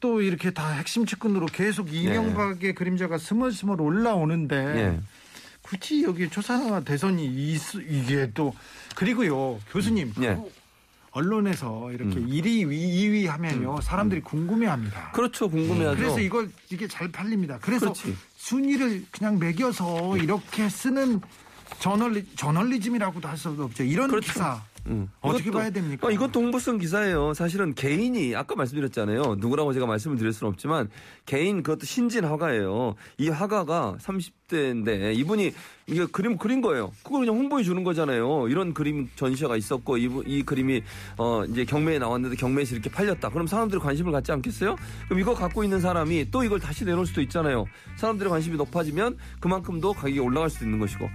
[0.00, 5.00] 또 이렇게 다 핵심 측근으로 계속 이명박의 그림자가 스멀스멀 올라오는데 예.
[5.62, 8.54] 굳이 여기 초상화 대선이 있, 이게 또
[8.96, 10.38] 그리고요 교수님 예.
[11.12, 12.28] 언론에서 이렇게 음.
[12.28, 15.12] 1위, 2위 하면요 사람들이 궁금해합니다.
[15.12, 15.48] 그렇죠.
[15.48, 15.96] 궁금해하죠.
[15.98, 17.58] 그래서 이걸 이게 잘 팔립니다.
[17.60, 18.16] 그래서 그렇지.
[18.36, 21.20] 순위를 그냥 매겨서 이렇게 쓰는
[21.78, 23.82] 저널리 저널리즘이라고도 할 수도 없죠.
[23.84, 24.32] 이런 그렇죠.
[24.32, 25.08] 기사 음.
[25.20, 26.06] 어떻게 이것도- 봐야 됩니까?
[26.06, 27.34] 어, 이것도 홍보성 기사예요.
[27.34, 29.36] 사실은 개인이 아까 말씀드렸잖아요.
[29.38, 30.88] 누구라고 제가 말씀을 드릴 수는 없지만
[31.26, 32.94] 개인 그것도 신진 화가예요.
[33.18, 35.52] 이 화가가 30 대인데 이분이
[35.86, 36.92] 이게 그림 그린 거예요.
[37.02, 38.48] 그걸 그냥 홍보해 주는 거잖아요.
[38.48, 40.82] 이런 그림 전시회가 있었고 이, 이 그림이
[41.16, 43.30] 어 이제 경매에 나왔는데 경매에서 이렇게 팔렸다.
[43.30, 44.76] 그럼 사람들이 관심을 갖지 않겠어요?
[45.06, 47.64] 그럼 이거 갖고 있는 사람이 또 이걸 다시 내놓을 수도 있잖아요.
[47.96, 51.08] 사람들의 관심이 높아지면 그만큼 더 가격이 올라갈 수도 있는 것이고.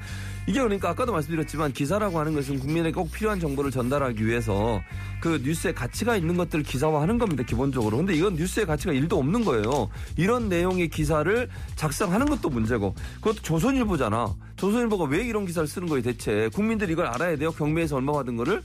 [0.47, 4.81] 이게 그러니까 아까도 말씀드렸지만 기사라고 하는 것은 국민에게 꼭 필요한 정보를 전달하기 위해서
[5.19, 7.97] 그 뉴스의 가치가 있는 것들을 기사화하는 겁니다 기본적으로.
[7.97, 9.89] 근데 이건 뉴스의 가치가 일도 없는 거예요.
[10.17, 14.35] 이런 내용의 기사를 작성하는 것도 문제고 그것도 조선일보잖아.
[14.57, 16.49] 조선일보가 왜 이런 기사를 쓰는 거예요 대체.
[16.53, 17.51] 국민들이 이걸 알아야 돼요.
[17.51, 18.61] 경매에서 얼마 받은 거를.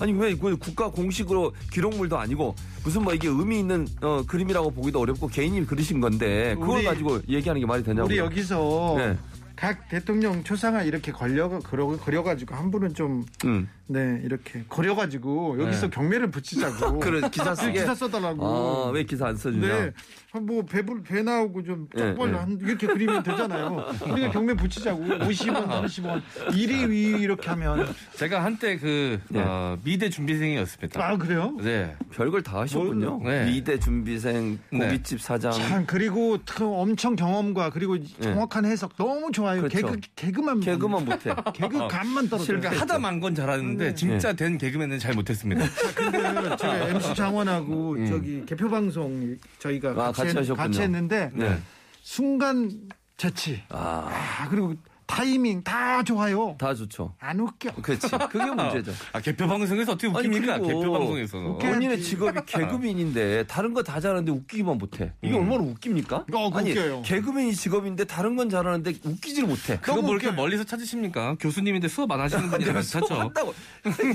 [0.00, 4.98] 아니 왜 이거 국가 공식으로 기록물도 아니고 무슨 뭐 이게 의미 있는 어, 그림이라고 보기도
[5.00, 8.06] 어렵고 개인이 그리신 건데 그걸 우리- 가지고 얘기하는 게 말이 되냐고.
[8.08, 9.16] 우리 여기서 네.
[9.56, 13.68] 각 대통령 초상화 이렇게 걸려 그려 그려가지고 한 분은 좀 음.
[13.86, 15.90] 네 이렇게 그려가지고 여기서 네.
[15.90, 16.98] 경매를 붙이자고.
[17.00, 17.72] 그래 기사 쓰게.
[17.72, 18.46] 기사 써달라고.
[18.46, 19.66] 아, 왜 기사 안 써주냐?
[19.66, 19.92] 네.
[20.40, 22.34] 뭐 배불 배 나오고 좀 예, 쪽벌 예.
[22.34, 23.86] 한 이렇게 그리면 되잖아요.
[24.10, 29.40] 우리가 경매 붙이자고 50원, 30원, 1위, 2위 이렇게 하면 제가 한때 그 네.
[29.40, 31.04] 어, 미대 준비생이었습니다.
[31.04, 31.56] 아 그래요?
[31.62, 31.94] 네.
[32.12, 33.18] 별걸 다 하셨군요.
[33.18, 33.44] 뭐, 네.
[33.46, 34.78] 미대 준비생, 네.
[34.78, 35.52] 고깃집 사장.
[35.52, 39.60] 참 그리고 그 엄청 경험과 그리고 정확한 해석 너무 좋아요.
[39.62, 39.76] 그렇죠.
[39.76, 41.32] 개그 개그만 개그만 못해.
[41.54, 42.58] 개그 감만 떨어져요.
[42.60, 43.94] 그러니까 하다 만 건 잘하는데 네.
[43.94, 45.64] 진짜 된 개그맨은 잘 못했습니다.
[45.94, 50.00] 근데 제가 MC 장원하고 저기 개표 방송 저희가 음.
[50.00, 50.56] 아, 같이, 같이 했, 하셨군요.
[50.66, 51.58] 같이 했는데 네.
[52.02, 52.70] 순간
[53.16, 53.62] 재치.
[53.70, 54.08] 아,
[54.40, 54.74] 아 그리고
[55.06, 56.56] 타이밍 다 좋아요.
[56.58, 57.14] 다 좋죠.
[57.20, 57.74] 안 웃겨.
[57.82, 58.08] 그렇지.
[58.30, 58.90] 그게 문제죠.
[59.12, 60.58] 아, 개표 방송에서 어떻게 아니, 웃깁니까?
[60.60, 61.58] 그리고 개표 방송에서.
[61.58, 65.12] 본인의 직업이 개그맨인데 다른 거 다 잘하는데 웃기기만 못해.
[65.20, 66.24] 이게 얼마나 웃깁니까?
[66.32, 67.02] 어, 아니 웃겨요.
[67.02, 69.78] 개그맨이 직업인데 다른 건 잘하는데 웃기지를 못해.
[69.82, 70.30] 그거 뭐 이렇게.
[70.30, 71.36] 멀리서 찾으십니까?
[71.38, 73.14] 교수님인데 수업 안 하시는 분이랑 비슷하죠.
[73.14, 73.54] 한다고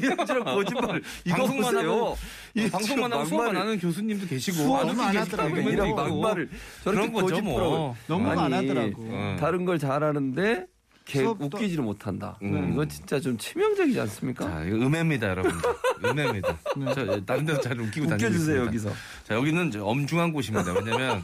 [0.02, 1.04] 이런 거짓말.
[1.24, 2.18] 이거 방송만 보세요.
[2.56, 5.70] 이 방송만 하고 수업 안 하는 교수님도 계시고 수업 안 하더라고요.
[5.70, 5.96] 이런.
[5.96, 6.50] 막말을
[6.84, 7.96] 저렇게 그런 거죠, 뭐.
[8.08, 9.08] 너무 안 하더라고.
[9.10, 9.38] 어.
[9.40, 10.66] 다른 걸 잘하는데
[11.06, 12.38] 개, 웃기지를 못한다.
[12.44, 12.72] 음.
[12.72, 14.46] 이거 진짜 좀 치명적이지 않습니까?
[14.48, 15.52] 자, 이거 음해입니다, 여러분.
[16.06, 16.56] 음해입니다.
[16.94, 18.62] 저 다른 데서 잘 웃기고 다니고 웃겨주세요.
[18.66, 18.92] 여기서.
[19.24, 20.72] 자, 여기는 저 엄중한 곳입니다.
[20.72, 21.24] 왜냐면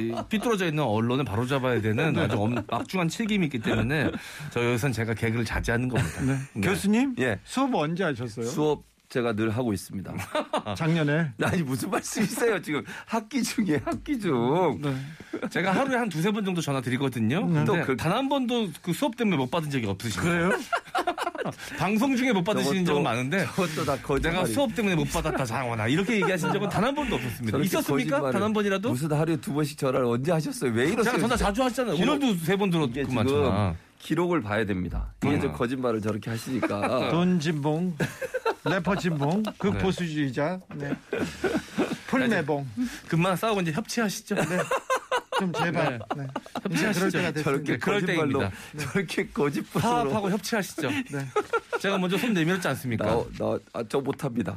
[0.00, 4.10] 이 삐뚤어져 있는 언론을 바로잡아야 되는 아주 엄- 막중한 책임이 있기 때문에
[4.50, 6.22] 저 여기선 제가 개그를 자제하는 겁니다.
[6.54, 6.60] 네.
[6.60, 7.38] 교수님 예.
[7.44, 8.46] 수업 언제 하셨어요?
[8.46, 8.82] 수업
[9.16, 10.12] 제가 늘 하고 있습니다.
[10.76, 11.32] 작년에.
[11.42, 14.78] 아니 무슨 말씀이세요 지금 학기 중에 학기 중.
[14.82, 14.94] 네.
[15.48, 17.40] 제가 하루에 한 두세 번 정도 전화 드리거든요.
[17.64, 20.20] 또 근데 그- 단한 번도 그 수업 때문에 못 받은 적이 없으시죠?
[20.20, 20.50] 그래요?
[21.78, 24.34] 방송 중에 못 받으시는 저것도- 적은 많은데 그것도 다 거짓말.
[24.34, 27.58] 내가 수업 때문에 못 받았다 장원아 이렇게 얘기하신 적은 단 한 번도 없었습니다.
[27.58, 28.30] 있었습니까?
[28.32, 28.90] 단 한 번이라도?
[28.90, 30.72] 무슨 하루에 두 번씩 전화를 언제 하셨어요?
[30.72, 31.04] 왜 이러세요?
[31.04, 31.94] 제가 전화 자주 하시잖아요.
[31.96, 33.74] 기록- 오늘도 세 번 들었구만 전화.
[33.98, 35.14] 기록을 봐야 됩니다.
[35.24, 35.40] 이게 음.
[35.40, 37.08] 좀 거짓말을 저렇게 하시니까.
[37.10, 37.96] 돈 진봉,
[38.68, 39.52] 래퍼 진봉, 네.
[39.58, 40.92] 극보수주의자, 네.
[42.08, 42.66] 풀매봉.
[43.08, 44.34] 그만 싸우고 이제 협치하시죠.
[44.34, 44.44] 네.
[45.38, 45.98] 좀 제발.
[46.16, 46.26] 네.
[46.62, 47.42] 그럴 협치하시죠.
[47.42, 48.50] 저렇게 네, 그럴 때입니다.
[48.78, 50.88] 저렇게 거짓말로 파업하고 협치하시죠.
[50.90, 51.26] 네.
[51.80, 53.04] 제가 먼저 손 내밀었지 않습니까?
[53.38, 54.56] 나나저 못합니다.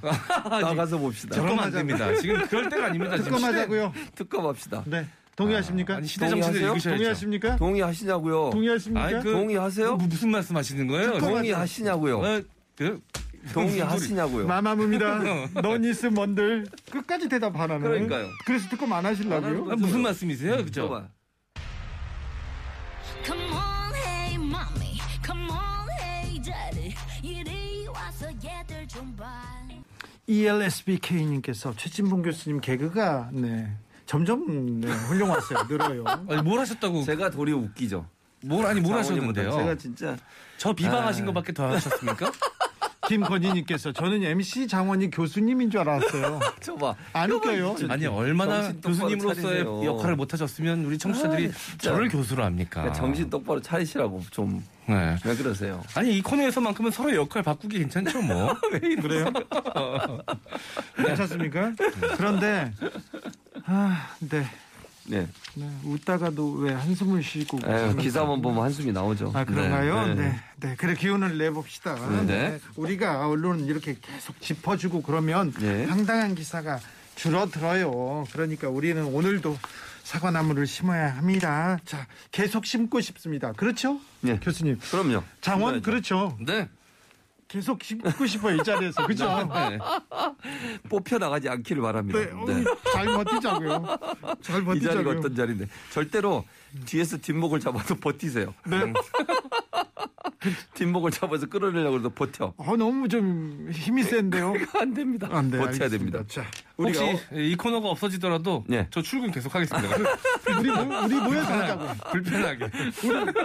[0.49, 1.41] 나가서 봅시다.
[1.41, 2.13] 그러면 안 됩니다.
[2.15, 3.17] 지금 그럴 때가 아닙니다.
[3.17, 3.93] 지금 특검하자고요.
[4.15, 4.83] 특검합시다.
[4.85, 5.05] 네.
[5.35, 5.95] 동의하십니까?
[5.95, 6.61] 아니 시대 정신을?
[6.61, 6.89] 읽으셔야죠.
[6.97, 7.55] 동의하십니까?
[7.55, 8.49] 동의하시냐고요?
[8.51, 9.05] 동의하십니까?
[9.05, 9.95] 아이, 그- 동의하세요?
[9.95, 11.17] 뭐 무슨 말씀하시는 거예요?
[11.17, 12.19] 동의하시냐고요?
[12.19, 12.41] 어,
[12.75, 13.01] 그
[13.53, 14.47] 동의하시냐고요?
[14.47, 15.19] 마마무입니다.
[15.61, 17.79] 너니스 뭔들 끝까지 대답 안 하네.
[17.79, 18.27] 그러니까요.
[18.45, 19.71] 그래서 특검 안 하시려고요?
[19.71, 20.57] 아, 무슨 말씀이세요?
[20.63, 20.89] 그죠?
[20.89, 21.07] 봐봐.
[23.25, 24.97] Come on, hey, mommy.
[25.25, 26.95] Come on, hey, daddy.
[27.21, 29.59] 이리 와서 얘들 좀 봐.
[30.29, 33.75] E ELSBK님께서 최진봉 교수님 개그가 네
[34.05, 35.63] 점점 네, 훌륭하세요.
[35.67, 36.03] 늘어요.
[36.29, 37.01] 아니, 뭘 하셨다고?
[37.03, 38.05] 제가 도리어 웃기죠.
[38.45, 39.51] 뭘 아니 뭘 하셨는데요?
[39.51, 40.15] 제가 진짜
[40.57, 41.25] 저 비방하신 아.
[41.27, 42.31] 것밖에 더 하셨습니까?
[43.09, 46.39] 김건희님께서 저는 MC 장원이 교수님인 줄 알았어요.
[46.61, 47.75] 저 봐 안 웃겨요.
[47.89, 49.85] 아니 얼마나 교수님으로서의 차리세요.
[49.85, 51.77] 역할을 못 하셨으면 우리 청취자들이 아.
[51.79, 52.81] 저를 교수로 합니까?
[52.81, 55.35] 그러니까 정신 똑바로 차리시라고 좀왜 네.
[55.35, 55.81] 그러세요?
[55.95, 58.53] 아니 이 코너에서만큼은 서로 역할 바꾸기 괜찮죠 뭐.
[59.01, 59.25] 그래요?
[60.95, 61.73] 괜찮습니까?
[62.17, 62.71] 그런데
[63.65, 64.45] 아, 네.
[65.09, 65.27] 네.
[65.55, 67.97] 네, 웃다가도 왜 한숨을 쉬고 에휴, 그러면서.
[67.97, 69.31] 기사만 보면 한숨이 나오죠.
[69.33, 70.07] 아 그런가요?
[70.07, 70.13] 네.
[70.13, 70.39] 네.
[70.57, 70.75] 네.
[70.77, 71.95] 그래 기운을 내봅시다.
[71.95, 72.25] 네.
[72.25, 72.59] 네.
[72.75, 75.85] 우리가 언론은 이렇게 계속 짚어주고 그러면 네.
[75.85, 76.79] 황당한 기사가
[77.15, 78.25] 줄어들어요.
[78.31, 79.57] 그러니까 우리는 오늘도
[80.03, 81.79] 사과나무를 심어야 합니다.
[81.85, 83.51] 자, 계속 심고 싶습니다.
[83.53, 83.99] 그렇죠?
[84.21, 84.39] 네.
[84.39, 84.79] 교수님.
[84.91, 85.23] 그럼요.
[85.41, 85.81] 장원 심어야죠.
[85.81, 86.37] 그렇죠.
[86.39, 86.69] 네.
[87.49, 89.25] 계속 심고 싶어요 이 자리에서 그렇죠?
[89.27, 89.79] 네.
[90.87, 92.19] 뽑혀 나가지 않기를 바랍니다.
[92.19, 92.45] 네, 어,
[92.93, 93.85] 잘 버티자고요.
[94.41, 95.17] 잘이 자리가 버티자고요.
[95.17, 96.45] 어떤 자리인데 절대로
[96.85, 98.53] 뒤에서 뒷목을 잡아도 버티세요.
[98.67, 98.93] 네.
[100.73, 102.53] 뒷목을 잡아서 끌어내려고 해도 버텨.
[102.55, 104.53] 어, 너무 좀 힘이 센데요.
[104.79, 105.27] 안 됩니다.
[105.31, 106.19] 안 돼, 버텨야 알겠습니다.
[106.19, 106.23] 됩니다.
[106.27, 106.45] 자,
[106.77, 108.87] 혹시 우리가 이 코너가 없어지더라도 네.
[108.89, 109.95] 저 출근 계속 하겠습니다.
[110.59, 111.85] 우리 모- 우리 모여서 하자고.
[112.11, 112.69] 불편하게.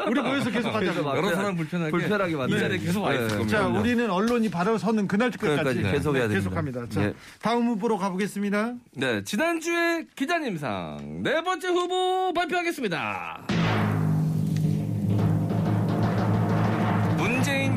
[0.09, 1.16] 우리 모여서 계속 하자고.
[1.16, 3.37] 여러 사람 불편하게 불편하게 이 만드는 자리에 계속 와 있을 네.
[3.38, 3.59] 겁니다.
[3.59, 3.66] 자.
[3.66, 6.35] 우리는 언론이 바로 서는 그날까지 그날까지 계속해야 됩니다.
[6.50, 6.88] 계속합니다.
[6.90, 7.14] 자, 예.
[7.42, 8.74] 다음 후보로 가보겠습니다.
[8.92, 13.84] 네, 지난주에 기자님상 네 번째 후보 발표하겠습니다.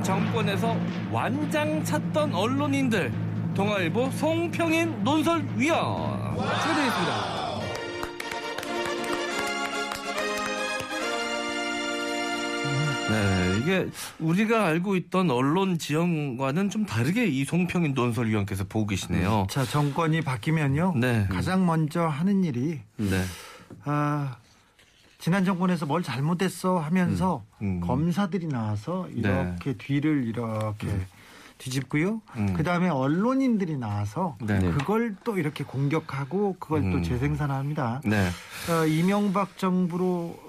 [0.07, 0.73] 정권에서
[1.11, 3.11] 완장 찾던 언론인들
[3.53, 7.37] 동아일보 송평인 논설위원 축하드리겠습니다.
[13.09, 13.87] 네, 이게
[14.19, 19.47] 우리가 알고 있던 언론 지형과는 좀 다르게 이 송평인 논설위원께서 보고 계시네요.
[19.49, 20.93] 자, 정권이 바뀌면요.
[20.95, 21.27] 네.
[21.29, 23.23] 가장 먼저 하는 일이 네.
[23.83, 24.37] 아,
[25.17, 27.79] 지난 정권에서 뭘 잘못했어 하면서 음, 음.
[27.81, 30.87] 검사들이 나와서 이렇게 뒤를 이렇게
[31.57, 32.21] 뒤집고요.
[32.35, 32.53] 음.
[32.53, 34.59] 그 다음에 언론인들이 나와서 네.
[34.59, 37.03] 그걸 또 이렇게 공격하고 그걸 또 음.
[37.03, 38.01] 재생산합니다.
[38.05, 38.29] 네.
[38.69, 40.39] 어, 이명박 정부로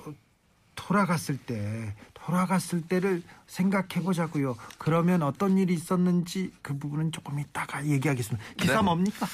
[0.75, 4.55] 돌아갔을 때 돌아갔을 때를 생각해 보자고요.
[4.77, 8.47] 그러면 어떤 일이 있었는지 그 부분은 조금 이따가 얘기하겠습니다.
[8.59, 8.83] 기사 네.
[8.83, 9.27] 뭡니까?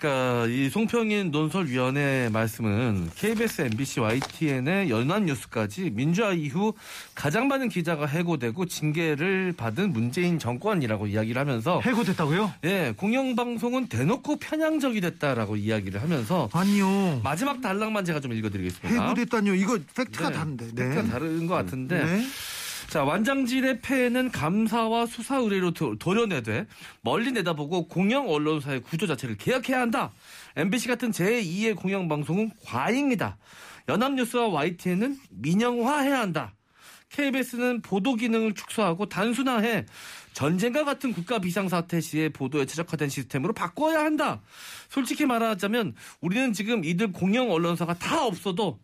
[0.00, 6.72] 그러니까 이 송평인 논설위원회 말씀은 KBS, MBC, YTN의 연합뉴스까지 민주화 이후
[7.14, 12.54] 가장 많은 기자가 해고되고 징계를 받은 문재인 정권이라고 이야기를 하면서 해고됐다고요?
[12.64, 17.20] 예 공영방송은 대놓고 편향적이 됐다라고 이야기를 하면서 아니요.
[17.22, 19.02] 마지막 단락만 제가 좀 읽어드리겠습니다.
[19.02, 19.54] 해고됐다뇨.
[19.54, 20.66] 이거 팩트가 네, 다른데.
[20.74, 20.88] 네.
[20.88, 22.26] 팩트가 다른 것 같은데 네.
[22.90, 26.66] 자, 완장질의 폐해는 감사와 수사 의뢰로 도- 도려내되
[27.02, 30.10] 멀리 내다보고 공영 언론사의 구조 자체를 개혁해야 한다.
[30.56, 33.38] MBC 같은 제2의 공영 방송은 과잉이다.
[33.88, 36.56] 연합뉴스와 YTN은 민영화해야 한다.
[37.10, 39.86] KBS는 보도 기능을 축소하고 단순화해
[40.32, 44.40] 전쟁과 같은 국가 비상사태 시에 보도에 최적화된 시스템으로 바꿔야 한다.
[44.88, 48.80] 솔직히 말하자면 우리는 지금 이들 공영 언론사가 다 없어도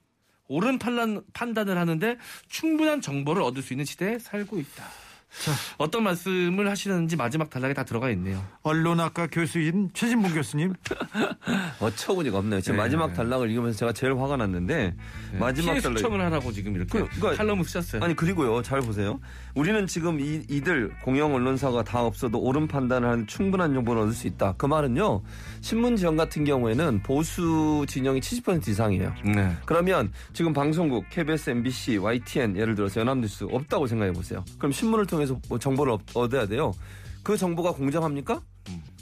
[0.48, 5.05] 옳은 판단, 판단을 하는데 충분한 정보를 얻을 수 있는 시대에 살고 있다.
[5.44, 5.52] 자.
[5.78, 8.42] 어떤 말씀을 하시는지 마지막 단락에 다 들어가 있네요.
[8.62, 10.72] 언론학과 교수인 최진봉 교수님.
[11.80, 12.60] 어처구니가 없네요.
[12.60, 12.82] 지금 네.
[12.82, 14.94] 마지막 단락을 읽으면서 제가 제일 화가 났는데
[15.38, 18.02] 마지막 피해 단락 수청을 하라고 지금 이렇게 그- 그러니까- 칼럼을 쓰셨어요.
[18.02, 19.20] 아니 그리고요 잘 보세요
[19.54, 24.26] 우리는 지금 이, 이들 공영 언론사가 다 없어도 옳은 판단을 하는 충분한 정보를 얻을 수
[24.26, 25.22] 있다 그 말은요
[25.60, 29.56] 신문 지형 같은 경우에는 보수 진영이 70% 이상이에요 네.
[29.64, 35.25] 그러면 지금 방송국 KBS, MBC, YTN 예를 들어서 연합뉴스 없다고 생각해 보세요 그럼 신문을 통해서
[35.48, 36.72] 뭐 정보를 얻- 얻어야 돼요
[37.22, 38.40] 그 정보가 공정합니까?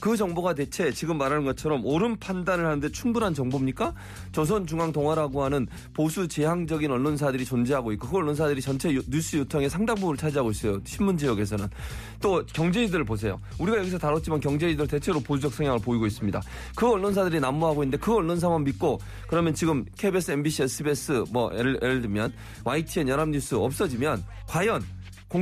[0.00, 3.94] 그 정보가 대체 지금 말하는 것처럼 옳은 판단을 하는데 충분한 정보입니까?
[4.32, 10.16] 조선중앙동아라고 하는 보수 지향적인 언론사들이 존재하고 있고 그 언론사들이 전체 유- 뉴스 유통의 상당 부분을
[10.18, 10.78] 차지하고 있어요.
[10.84, 11.66] 신문 지역에서는.
[12.20, 13.40] 또 경제지들을 보세요.
[13.58, 16.40] 우리가 여기서 다뤘지만 경제지들 대체로 보수적 성향을 보이고 있습니다.
[16.76, 22.02] 그 언론사들이 난무하고 있는데 그 언론사만 믿고 그러면 지금 KBS, MBC, SBS 뭐 예를, 예를
[22.02, 22.32] 들면
[22.64, 24.82] YTN, 연합뉴스 없어지면 과연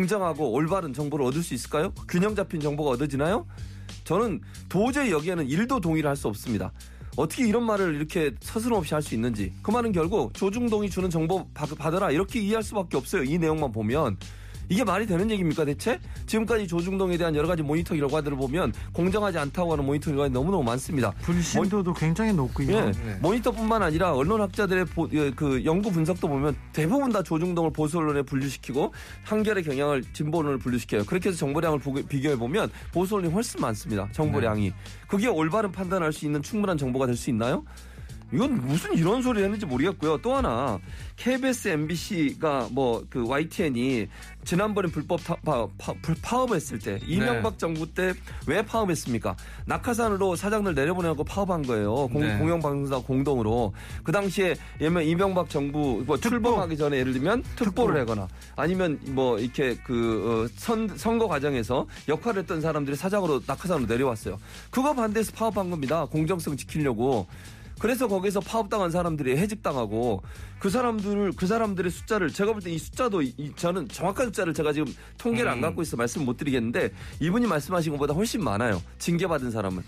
[0.03, 1.93] 공정하고 올바른 정보를 얻을 수 있을까요?
[2.09, 3.47] 균형 잡힌 정보가 얻어지나요?
[4.05, 6.73] 저는 도저히 여기에는 일도 동의를 할 수 없습니다.
[7.15, 11.77] 어떻게 이런 말을 이렇게 서스럼없이 할 수 있는지 그 말은 결국 조중동이 주는 정보 받-
[11.77, 14.17] 받아라 이렇게 이해할 수밖에 없어요 이 내용만 보면
[14.73, 16.01] 이게 말이 되는 얘기입니까 대체?
[16.25, 21.11] 지금까지 조중동에 대한 여러 가지 모니터 결과들을 보면 공정하지 않다고 하는 모니터 결과가 너무너무 많습니다.
[21.21, 22.73] 불신도도 굉장히 높고요.
[22.75, 23.19] 예, 네.
[23.21, 28.95] 모니터뿐만 아니라 언론학자들의 보- 예, 그 연구 분석도 보면 대부분 다 조중동을 보수 언론에 분류시키고
[29.25, 31.05] 한결의 경향을 진보 언론을 분류시켜요.
[31.05, 34.09] 그렇게 해서 정보량을 비교해 보면 보수 언론이 훨씬 많습니다.
[34.13, 34.73] 정보량이
[35.07, 37.63] 그게 올바른 판단할 수 있는 충분한 정보가 될 수 있나요?
[38.33, 40.19] 이건 무슨 이런 소리 했는지 모르겠고요.
[40.23, 40.79] 또 하나
[41.17, 44.07] KBS, MBC가 뭐 그 YTN이
[44.45, 48.13] 지난번에 불법 타- 파, 파, 불- 파업했을 때 이명박 정부 때
[48.47, 49.37] 왜 파업했습니까?
[49.67, 52.09] 낙하산으로 사장들 내려보내고 파업한 거예요.
[52.09, 52.39] 공, 네.
[52.39, 53.73] 공영방송사 공동으로
[54.03, 59.77] 그 당시에 예면 이명박 정부 뭐 출범하기 전에 예를 들면 특보를 하거나 아니면 뭐 이렇게
[59.85, 64.39] 그 어, 선, 선거 과정에서 역할을 했던 사람들이 사장으로 낙하산으로 내려왔어요.
[64.71, 66.07] 그거 반대해서 파업한 겁니다.
[66.07, 67.27] 공정성 지키려고.
[67.83, 70.23] 그래서 거기서 파업당한 사람들이 해직당하고
[70.61, 74.55] 그 사람들을 그 사람들의 숫자를 제가 볼 때 이 숫자도 이- 이- 저는 정확한 숫자를
[74.55, 78.81] 제가 지금 통계를 안 갖고 있어 말씀 못 드리겠는데 이분이 말씀하신 것보다 훨씬 많아요.
[79.01, 79.83] 징계받은 사람은.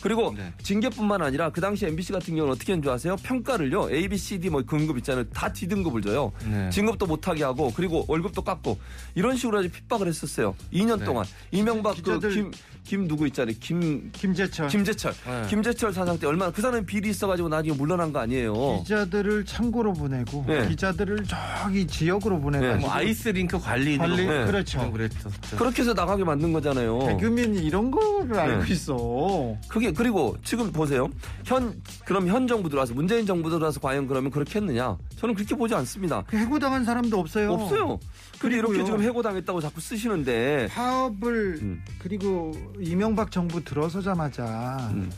[0.00, 0.52] 그리고 네.
[0.62, 3.14] 징계뿐만 아니라 그 당시 MBC 같은 경우는 어떻게 했는 줄 아세요?
[3.22, 3.88] 평가를요.
[3.90, 5.24] A, B, C, D 뭐 등급 있잖아요.
[5.30, 6.32] 다 D 등급을 줘요.
[6.48, 6.70] 네.
[6.70, 8.78] 진급도 못하게 하고 그리고 월급도 깎고
[9.14, 10.56] 이런 식으로 아주 핍박을 했었어요.
[10.72, 11.04] 2년 네.
[11.04, 12.50] 동안 이명박 그 김
[12.84, 13.54] 김 누구 있잖아요.
[13.60, 15.46] 김 김재철 김재철 네.
[15.48, 18.82] 김재철 사장 때 얼마나 그 사람이 비리 있어가지고 나중에 물러난 거 아니에요.
[18.82, 20.68] 기자들을 창고로 보내고 네.
[20.68, 24.44] 기자들을 저기 지역으로 보내가지고 뭐 아이스링크 관리인으로 관리 네.
[24.46, 24.90] 그렇죠.
[24.90, 25.56] 그랬었죠.
[25.56, 26.98] 그렇게 해서 나가게 만든 거잖아요.
[26.98, 28.72] 개그맨이 이런 거를 알고 네.
[28.72, 29.56] 있어.
[29.68, 31.08] 그게 그리고 지금 보세요.
[31.44, 34.98] 현 그럼 현 정부 들어와서 문재인 정부 들어와서 과연 그러면 그렇게 했느냐?
[35.16, 36.24] 저는 그렇게 보지 않습니다.
[36.26, 37.52] 그 해고당한 사람도 없어요.
[37.52, 37.98] 없어요.
[38.42, 38.84] 그리고 이렇게.
[38.84, 41.82] 지금 해고당했다고 자꾸 쓰시는데 파업을 음.
[42.00, 45.10] 그리고 이명박 정부 들어서자마자 음.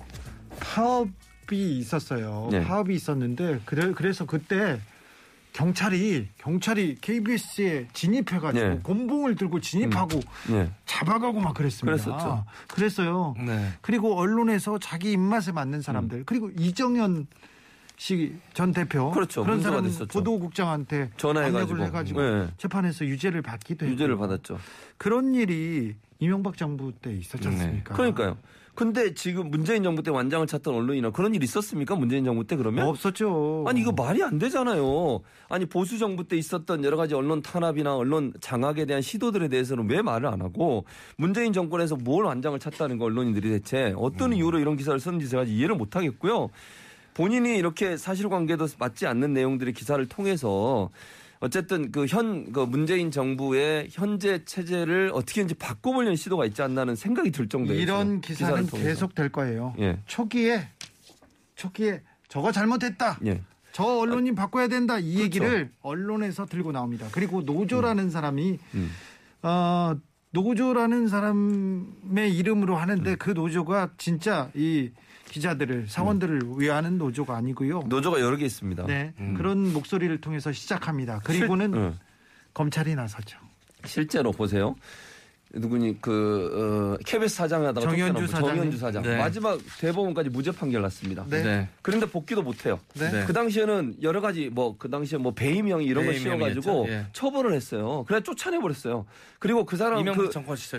[0.61, 2.49] 파업이 있었어요.
[2.53, 2.63] 네.
[2.63, 4.79] 파업이 있었는데 그래, 그래서 그때
[5.55, 8.81] 경찰이 경찰이 KBS에 진입해가지고 네.
[8.83, 10.21] 곤봉을 들고 진입하고
[10.51, 10.71] 네.
[10.85, 11.97] 잡아가고 막 그랬습니다.
[11.97, 12.45] 그랬었죠.
[12.69, 13.35] 그랬어요.
[13.39, 13.71] 네.
[13.81, 16.23] 그리고 언론에서 자기 입맛에 맞는 사람들 음.
[16.27, 17.29] 그리고 이정현
[17.97, 19.45] 씨전 대표 그렇죠.
[19.45, 20.07] 그런 사람 됐었죠.
[20.07, 21.85] 보도국장한테 전화해가지고.
[21.85, 22.49] 해가지고 네.
[22.59, 24.29] 재판에서 유죄를 받기도 유죄를 했고요.
[24.29, 24.59] 받았죠.
[24.99, 27.55] 그런 일이 이명박 정부 때 있었지 네.
[27.55, 27.95] 않습니까?
[27.95, 28.37] 그러니까요.
[28.75, 31.95] 근데 지금 문재인 정부 때 완장을 찾던 언론이나 그런 일 있었습니까?
[31.95, 32.89] 문재인 정부 때 그러면?
[32.89, 33.65] 없었죠.
[33.69, 35.21] 아니 이거 말이 안 되잖아요.
[35.49, 40.03] 아니 보수 정부 때 있었던 여러 가지 언론 탄압이나 언론 장악에 대한 시도들에 대해서는 왜
[40.03, 40.85] 말을 안 하고
[41.17, 45.77] 문재인 정권에서 뭘 완장을 찾다는 거 언론인들이 대체 어떤 이유로 이런 기사를 썼는지 제가 이해를
[45.77, 46.49] 못 하겠고요.
[47.15, 50.91] 본인이 이렇게 사실관계도 맞지 않는 내용들의 기사를 통해서
[51.41, 57.49] 어쨌든 그 현 그 문재인 정부의 현재 체제를 어떻게든지 바꿔보려는 시도가 있지 않나는 생각이 들
[57.49, 57.81] 정도예요.
[57.81, 58.67] 이런 기사는.
[58.67, 59.75] 계속 될 거예요.
[59.79, 59.99] 예.
[60.07, 60.69] 초기에
[61.55, 63.19] 초기에 저거 잘못했다.
[63.27, 63.43] 예.
[63.73, 64.99] 저 언론인 바꿔야 된다.
[64.99, 65.23] 이 그렇죠.
[65.25, 67.09] 얘기를 언론에서 들고 나옵니다.
[67.13, 68.91] 그리고 노조라는 사람이 음.
[69.43, 69.95] 어,
[70.31, 73.17] 노조라는 사람의 이름으로 하는데 음.
[73.19, 74.91] 그 노조가 진짜 이
[75.39, 77.83] 기자들을 사원들을 위하는 노조가 아니고요.
[77.89, 78.87] 노조가 여러 개 있습니다.
[78.87, 81.19] 네, 그런 목소리를 통해서 시작합니다.
[81.25, 81.99] 그리고는 실- 응.
[82.55, 83.37] 검찰이 나서죠.
[83.85, 84.77] 실제로 보세요.
[85.57, 88.57] 누구니 그 어, KBS 사장 하다가 정현주 쫓겨나고 사장이?
[88.57, 89.17] 정현주 사장 네.
[89.17, 91.25] 마지막 대법원까지 무죄 판결 났습니다.
[91.29, 91.43] 네.
[91.43, 91.69] 네.
[91.83, 92.81] 그런데 복귀도 못 해요.
[92.95, 93.11] 네.
[93.11, 93.25] 네.
[93.27, 96.61] 그 당시에는 여러 가지 뭐 그 당시에 뭐 배임형이 이런 거 배임형이었죠.
[96.63, 97.07] 씌워 가지고 예.
[97.13, 98.05] 처벌을 했어요.
[98.09, 99.07] 그래 쫓아내 버렸어요.
[99.39, 100.31] 그리고 그 사람 그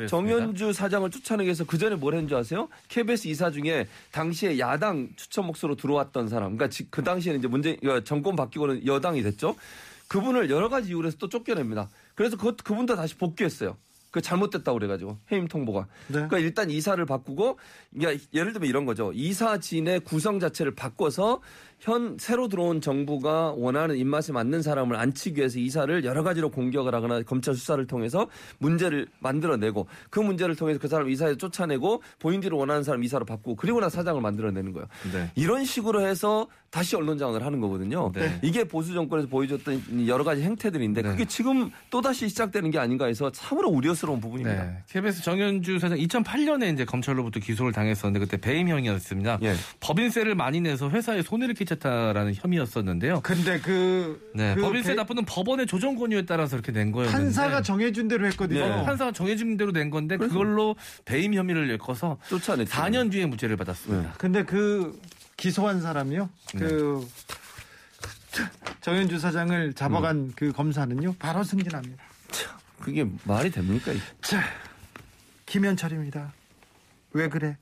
[0.07, 2.67] 정현주 사장을 쫓아내기 위해서 그 전에 뭘 했는 줄 아세요?
[2.89, 7.77] KBS 이사 중에 당시에 야당 추천 목소로 들어왔던 사람, 그러니까 지- 그 당시에는 이제 문재
[7.85, 9.55] 어, 정권 바뀌고는 여당이 됐죠.
[10.07, 11.89] 그분을 여러 가지 이유로 해서 또 쫓겨냅니다.
[12.15, 13.77] 그래서 그 그분도 다시 복귀했어요.
[14.15, 15.87] 그 잘못됐다고 그래가지고 해임 통보가.
[16.07, 16.13] 네.
[16.13, 17.59] 그러니까 일단 이사를 바꾸고
[17.93, 19.11] 그러니까 예를 들면 이런 거죠.
[19.13, 21.41] 이사진의 구성 자체를 바꿔서
[21.85, 27.21] 현 새로 들어온 정부가 원하는 입맛에 맞는 사람을 앉히기 위해서 이사를 여러 가지로 공격을 하거나
[27.21, 28.27] 검찰 수사를 통해서
[28.57, 33.79] 문제를 만들어내고 그 문제를 통해서 그 사람 이사에 쫓아내고 본인들이 원하는 사람 이사로 바꾸고 그리고
[33.81, 34.87] 나 사장을 만들어내는 거예요.
[35.13, 35.29] 네.
[35.35, 38.11] 이런 식으로 해서 다시 언론 장악을 하는 거거든요.
[38.13, 38.39] 네.
[38.41, 41.09] 이게 보수 정권에서 보여줬던 여러 가지 행태들인데 네.
[41.09, 44.63] 그게 지금 또 다시 시작되는 게 아닌가 해서 참으로 우려스러운 부분입니다.
[44.63, 44.83] 네.
[44.89, 49.39] KBS 정현주 사장 2008년에 이제 검찰로부터 기소를 당했었는데 그때 배임형이었습니다.
[49.43, 49.53] 예.
[49.79, 53.21] 법인세를 많이 내서 회사에 손해를 끼 쳤다라는 혐의였었는데요.
[53.21, 54.55] 근데 그, 네.
[54.55, 58.59] 그 법인세 배- 납부는 법원의 조정 권유에 따라서 이렇게 낸 거였는데 판사가 정해준 대로 했거든요.
[58.67, 58.83] 네.
[58.83, 62.71] 판사가 정해진 대로 낸 건데 그걸로 배임 혐의를 엮어서 쫓아냈죠.
[62.71, 64.13] 4년 뒤에 무죄를 받았습니다.
[64.17, 64.99] 근데 그
[65.37, 66.29] 기소한 사람이요.
[66.55, 66.59] 네.
[66.59, 67.07] 그
[68.81, 70.33] 정현주 사장을 잡아간 음.
[70.35, 71.15] 그 검사는요.
[71.19, 72.03] 바로 승진합니다.
[72.79, 73.91] 그게 말이 됩니까?
[74.21, 74.43] 자,
[75.45, 76.33] 김현철입니다.
[77.13, 77.57] 왜 그래?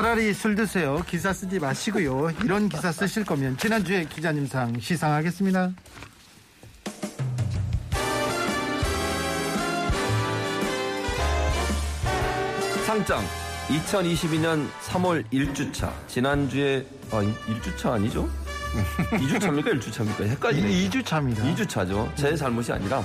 [0.00, 1.02] 차라리 술 드세요.
[1.08, 2.30] 기사 쓰지 마시고요.
[2.44, 5.72] 이런 기사 쓰실 거면 지난주에 기자님상 시상하겠습니다.
[12.86, 13.24] 상장
[13.66, 18.28] 2022년 3월 1주차 지난주에 아 1주차 아니죠?
[19.10, 20.22] 2주차입니까 1주차입니까?
[20.28, 20.68] 헷갈리네.
[20.88, 21.42] 2주 차입니다.
[21.44, 22.14] 2주차죠.
[22.16, 23.02] 제 잘못이 아니라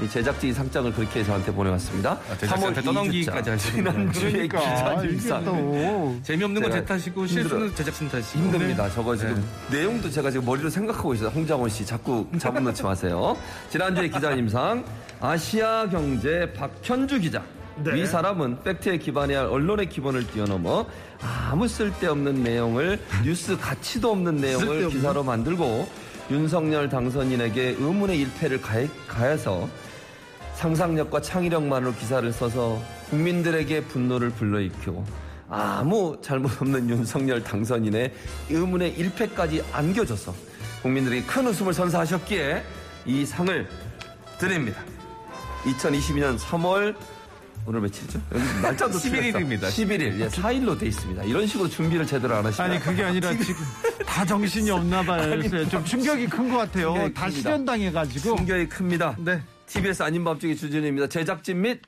[0.00, 2.12] 이 제작진이 상장을 그렇게 저한테 보내왔습니다.
[2.12, 3.52] 아, 제작진한테 3월 떠넘기기까지 2주차.
[3.52, 7.26] 하시는 지난주에 그러니까 기자님상 또 재미없는 건 제 탓이고.
[7.26, 8.44] 실수는 제작진 탓이고.
[8.44, 8.88] 힘듭니다.
[8.90, 9.34] 저거 지금
[9.70, 9.78] 네.
[9.78, 11.28] 내용도 제가 지금 머리로 생각하고 있어요.
[11.30, 13.36] 홍장원 씨 자꾸 잡음 넣지 마세요.
[13.70, 14.84] 지난주에 기자님상
[15.20, 17.42] 아시아 경제 박현주 기자.
[17.84, 18.00] 네.
[18.00, 20.86] 이 사람은 팩트에 기반해야 할 언론의 기본을 뛰어넘어
[21.20, 24.88] 아무 쓸데없는 내용을 뉴스 가치도 없는 내용을?
[24.88, 25.88] 기사로 만들고
[26.30, 29.68] 윤석열 당선인에게 의문의 일패를 가해, 가해서
[30.54, 35.04] 상상력과 창의력만으로 기사를 써서 국민들에게 분노를 불러일으키고
[35.48, 38.12] 아무 잘못 없는 윤석열 당선인의
[38.50, 40.34] 의문의 일패까지 안겨줘서
[40.82, 42.62] 국민들에게 큰 웃음을 선사하셨기에
[43.06, 43.68] 이 상을
[44.38, 44.82] 드립니다.
[45.64, 46.94] 2022년 3월
[47.68, 48.18] 오늘 며칠이죠?
[48.34, 49.68] 여기 날짜도 11일 입니다.
[49.68, 50.20] 11일.
[50.20, 51.22] 예, 4일로 돼 있습니다.
[51.24, 53.62] 이런 식으로 준비를 제대로 안 하시면 아니 그게 아니라 지금
[54.06, 55.36] 다 정신이 없나 봐요.
[55.36, 56.94] 요새 좀 충격이 큰 것 같아요.
[56.94, 57.40] 충격이 다 큽니다.
[57.42, 58.36] 실현당해 가지고.
[58.36, 59.16] 충격이 큽니다.
[59.18, 59.42] 네.
[59.66, 61.08] TBS 아닌 밤중의 주진우입니다.
[61.08, 61.82] 제작진 및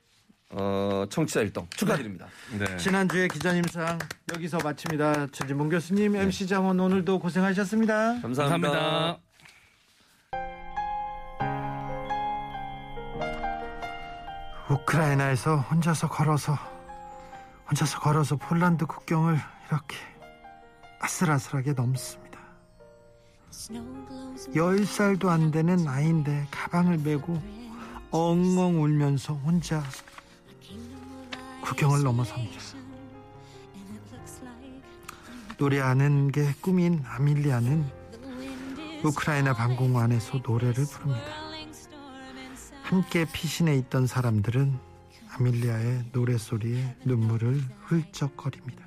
[0.51, 2.26] 어, 청취자 일동 축하드립니다.
[2.59, 2.76] 네.
[2.76, 3.99] 지난주에 기자님상
[4.35, 5.28] 여기서 마칩니다.
[5.33, 8.20] 최진봉 교수님, MC 장원 오늘도 고생하셨습니다.
[8.20, 8.68] 감사합니다.
[8.68, 9.18] 감사합니다.
[14.70, 16.56] 우크라이나에서 혼자서 걸어서
[17.68, 19.36] 혼자서 걸어서 폴란드 국경을
[19.68, 19.96] 이렇게
[21.00, 22.38] 아슬아슬하게 넘습니다.
[23.50, 27.40] 10살도 안 되는 아이인데 가방을 메고
[28.12, 29.82] 엉엉 울면서 혼자
[31.62, 32.58] 국경을 넘어섭니다.
[35.58, 37.90] 노래하는 게 꿈인 아밀리아는
[39.04, 41.39] 우크라이나 방공관에서 노래를 부릅니다.
[42.91, 44.76] 함께 피신해 있던 사람들은
[45.36, 48.84] 아밀리아의 노래소리에 눈물을 훌쩍거립니다.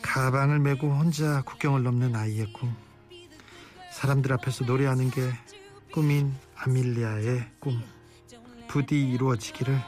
[0.00, 2.74] 가방을 메고 혼자 국경을 넘는 아이의 꿈.
[3.92, 5.30] 사람들 앞에서 노래하는 게
[5.92, 7.78] 꿈인 아밀리아의 꿈.
[8.66, 9.78] 부디 이루어지기를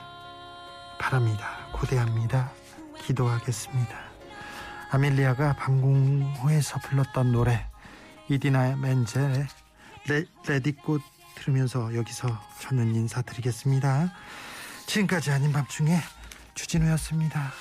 [1.01, 1.71] 바랍니다.
[1.73, 2.53] 고대합니다.
[2.99, 3.99] 기도하겠습니다.
[4.91, 7.67] 아밀리아가 방공호에서 불렀던 노래
[8.29, 9.47] 이디나 멘젤의
[10.09, 11.01] 레, 레디꽃
[11.35, 12.29] 들으면서 여기서
[12.61, 14.13] 저는 인사드리겠습니다.
[14.87, 15.99] 지금까지 아닌 밤중에
[16.55, 17.53] 주진우였습니다.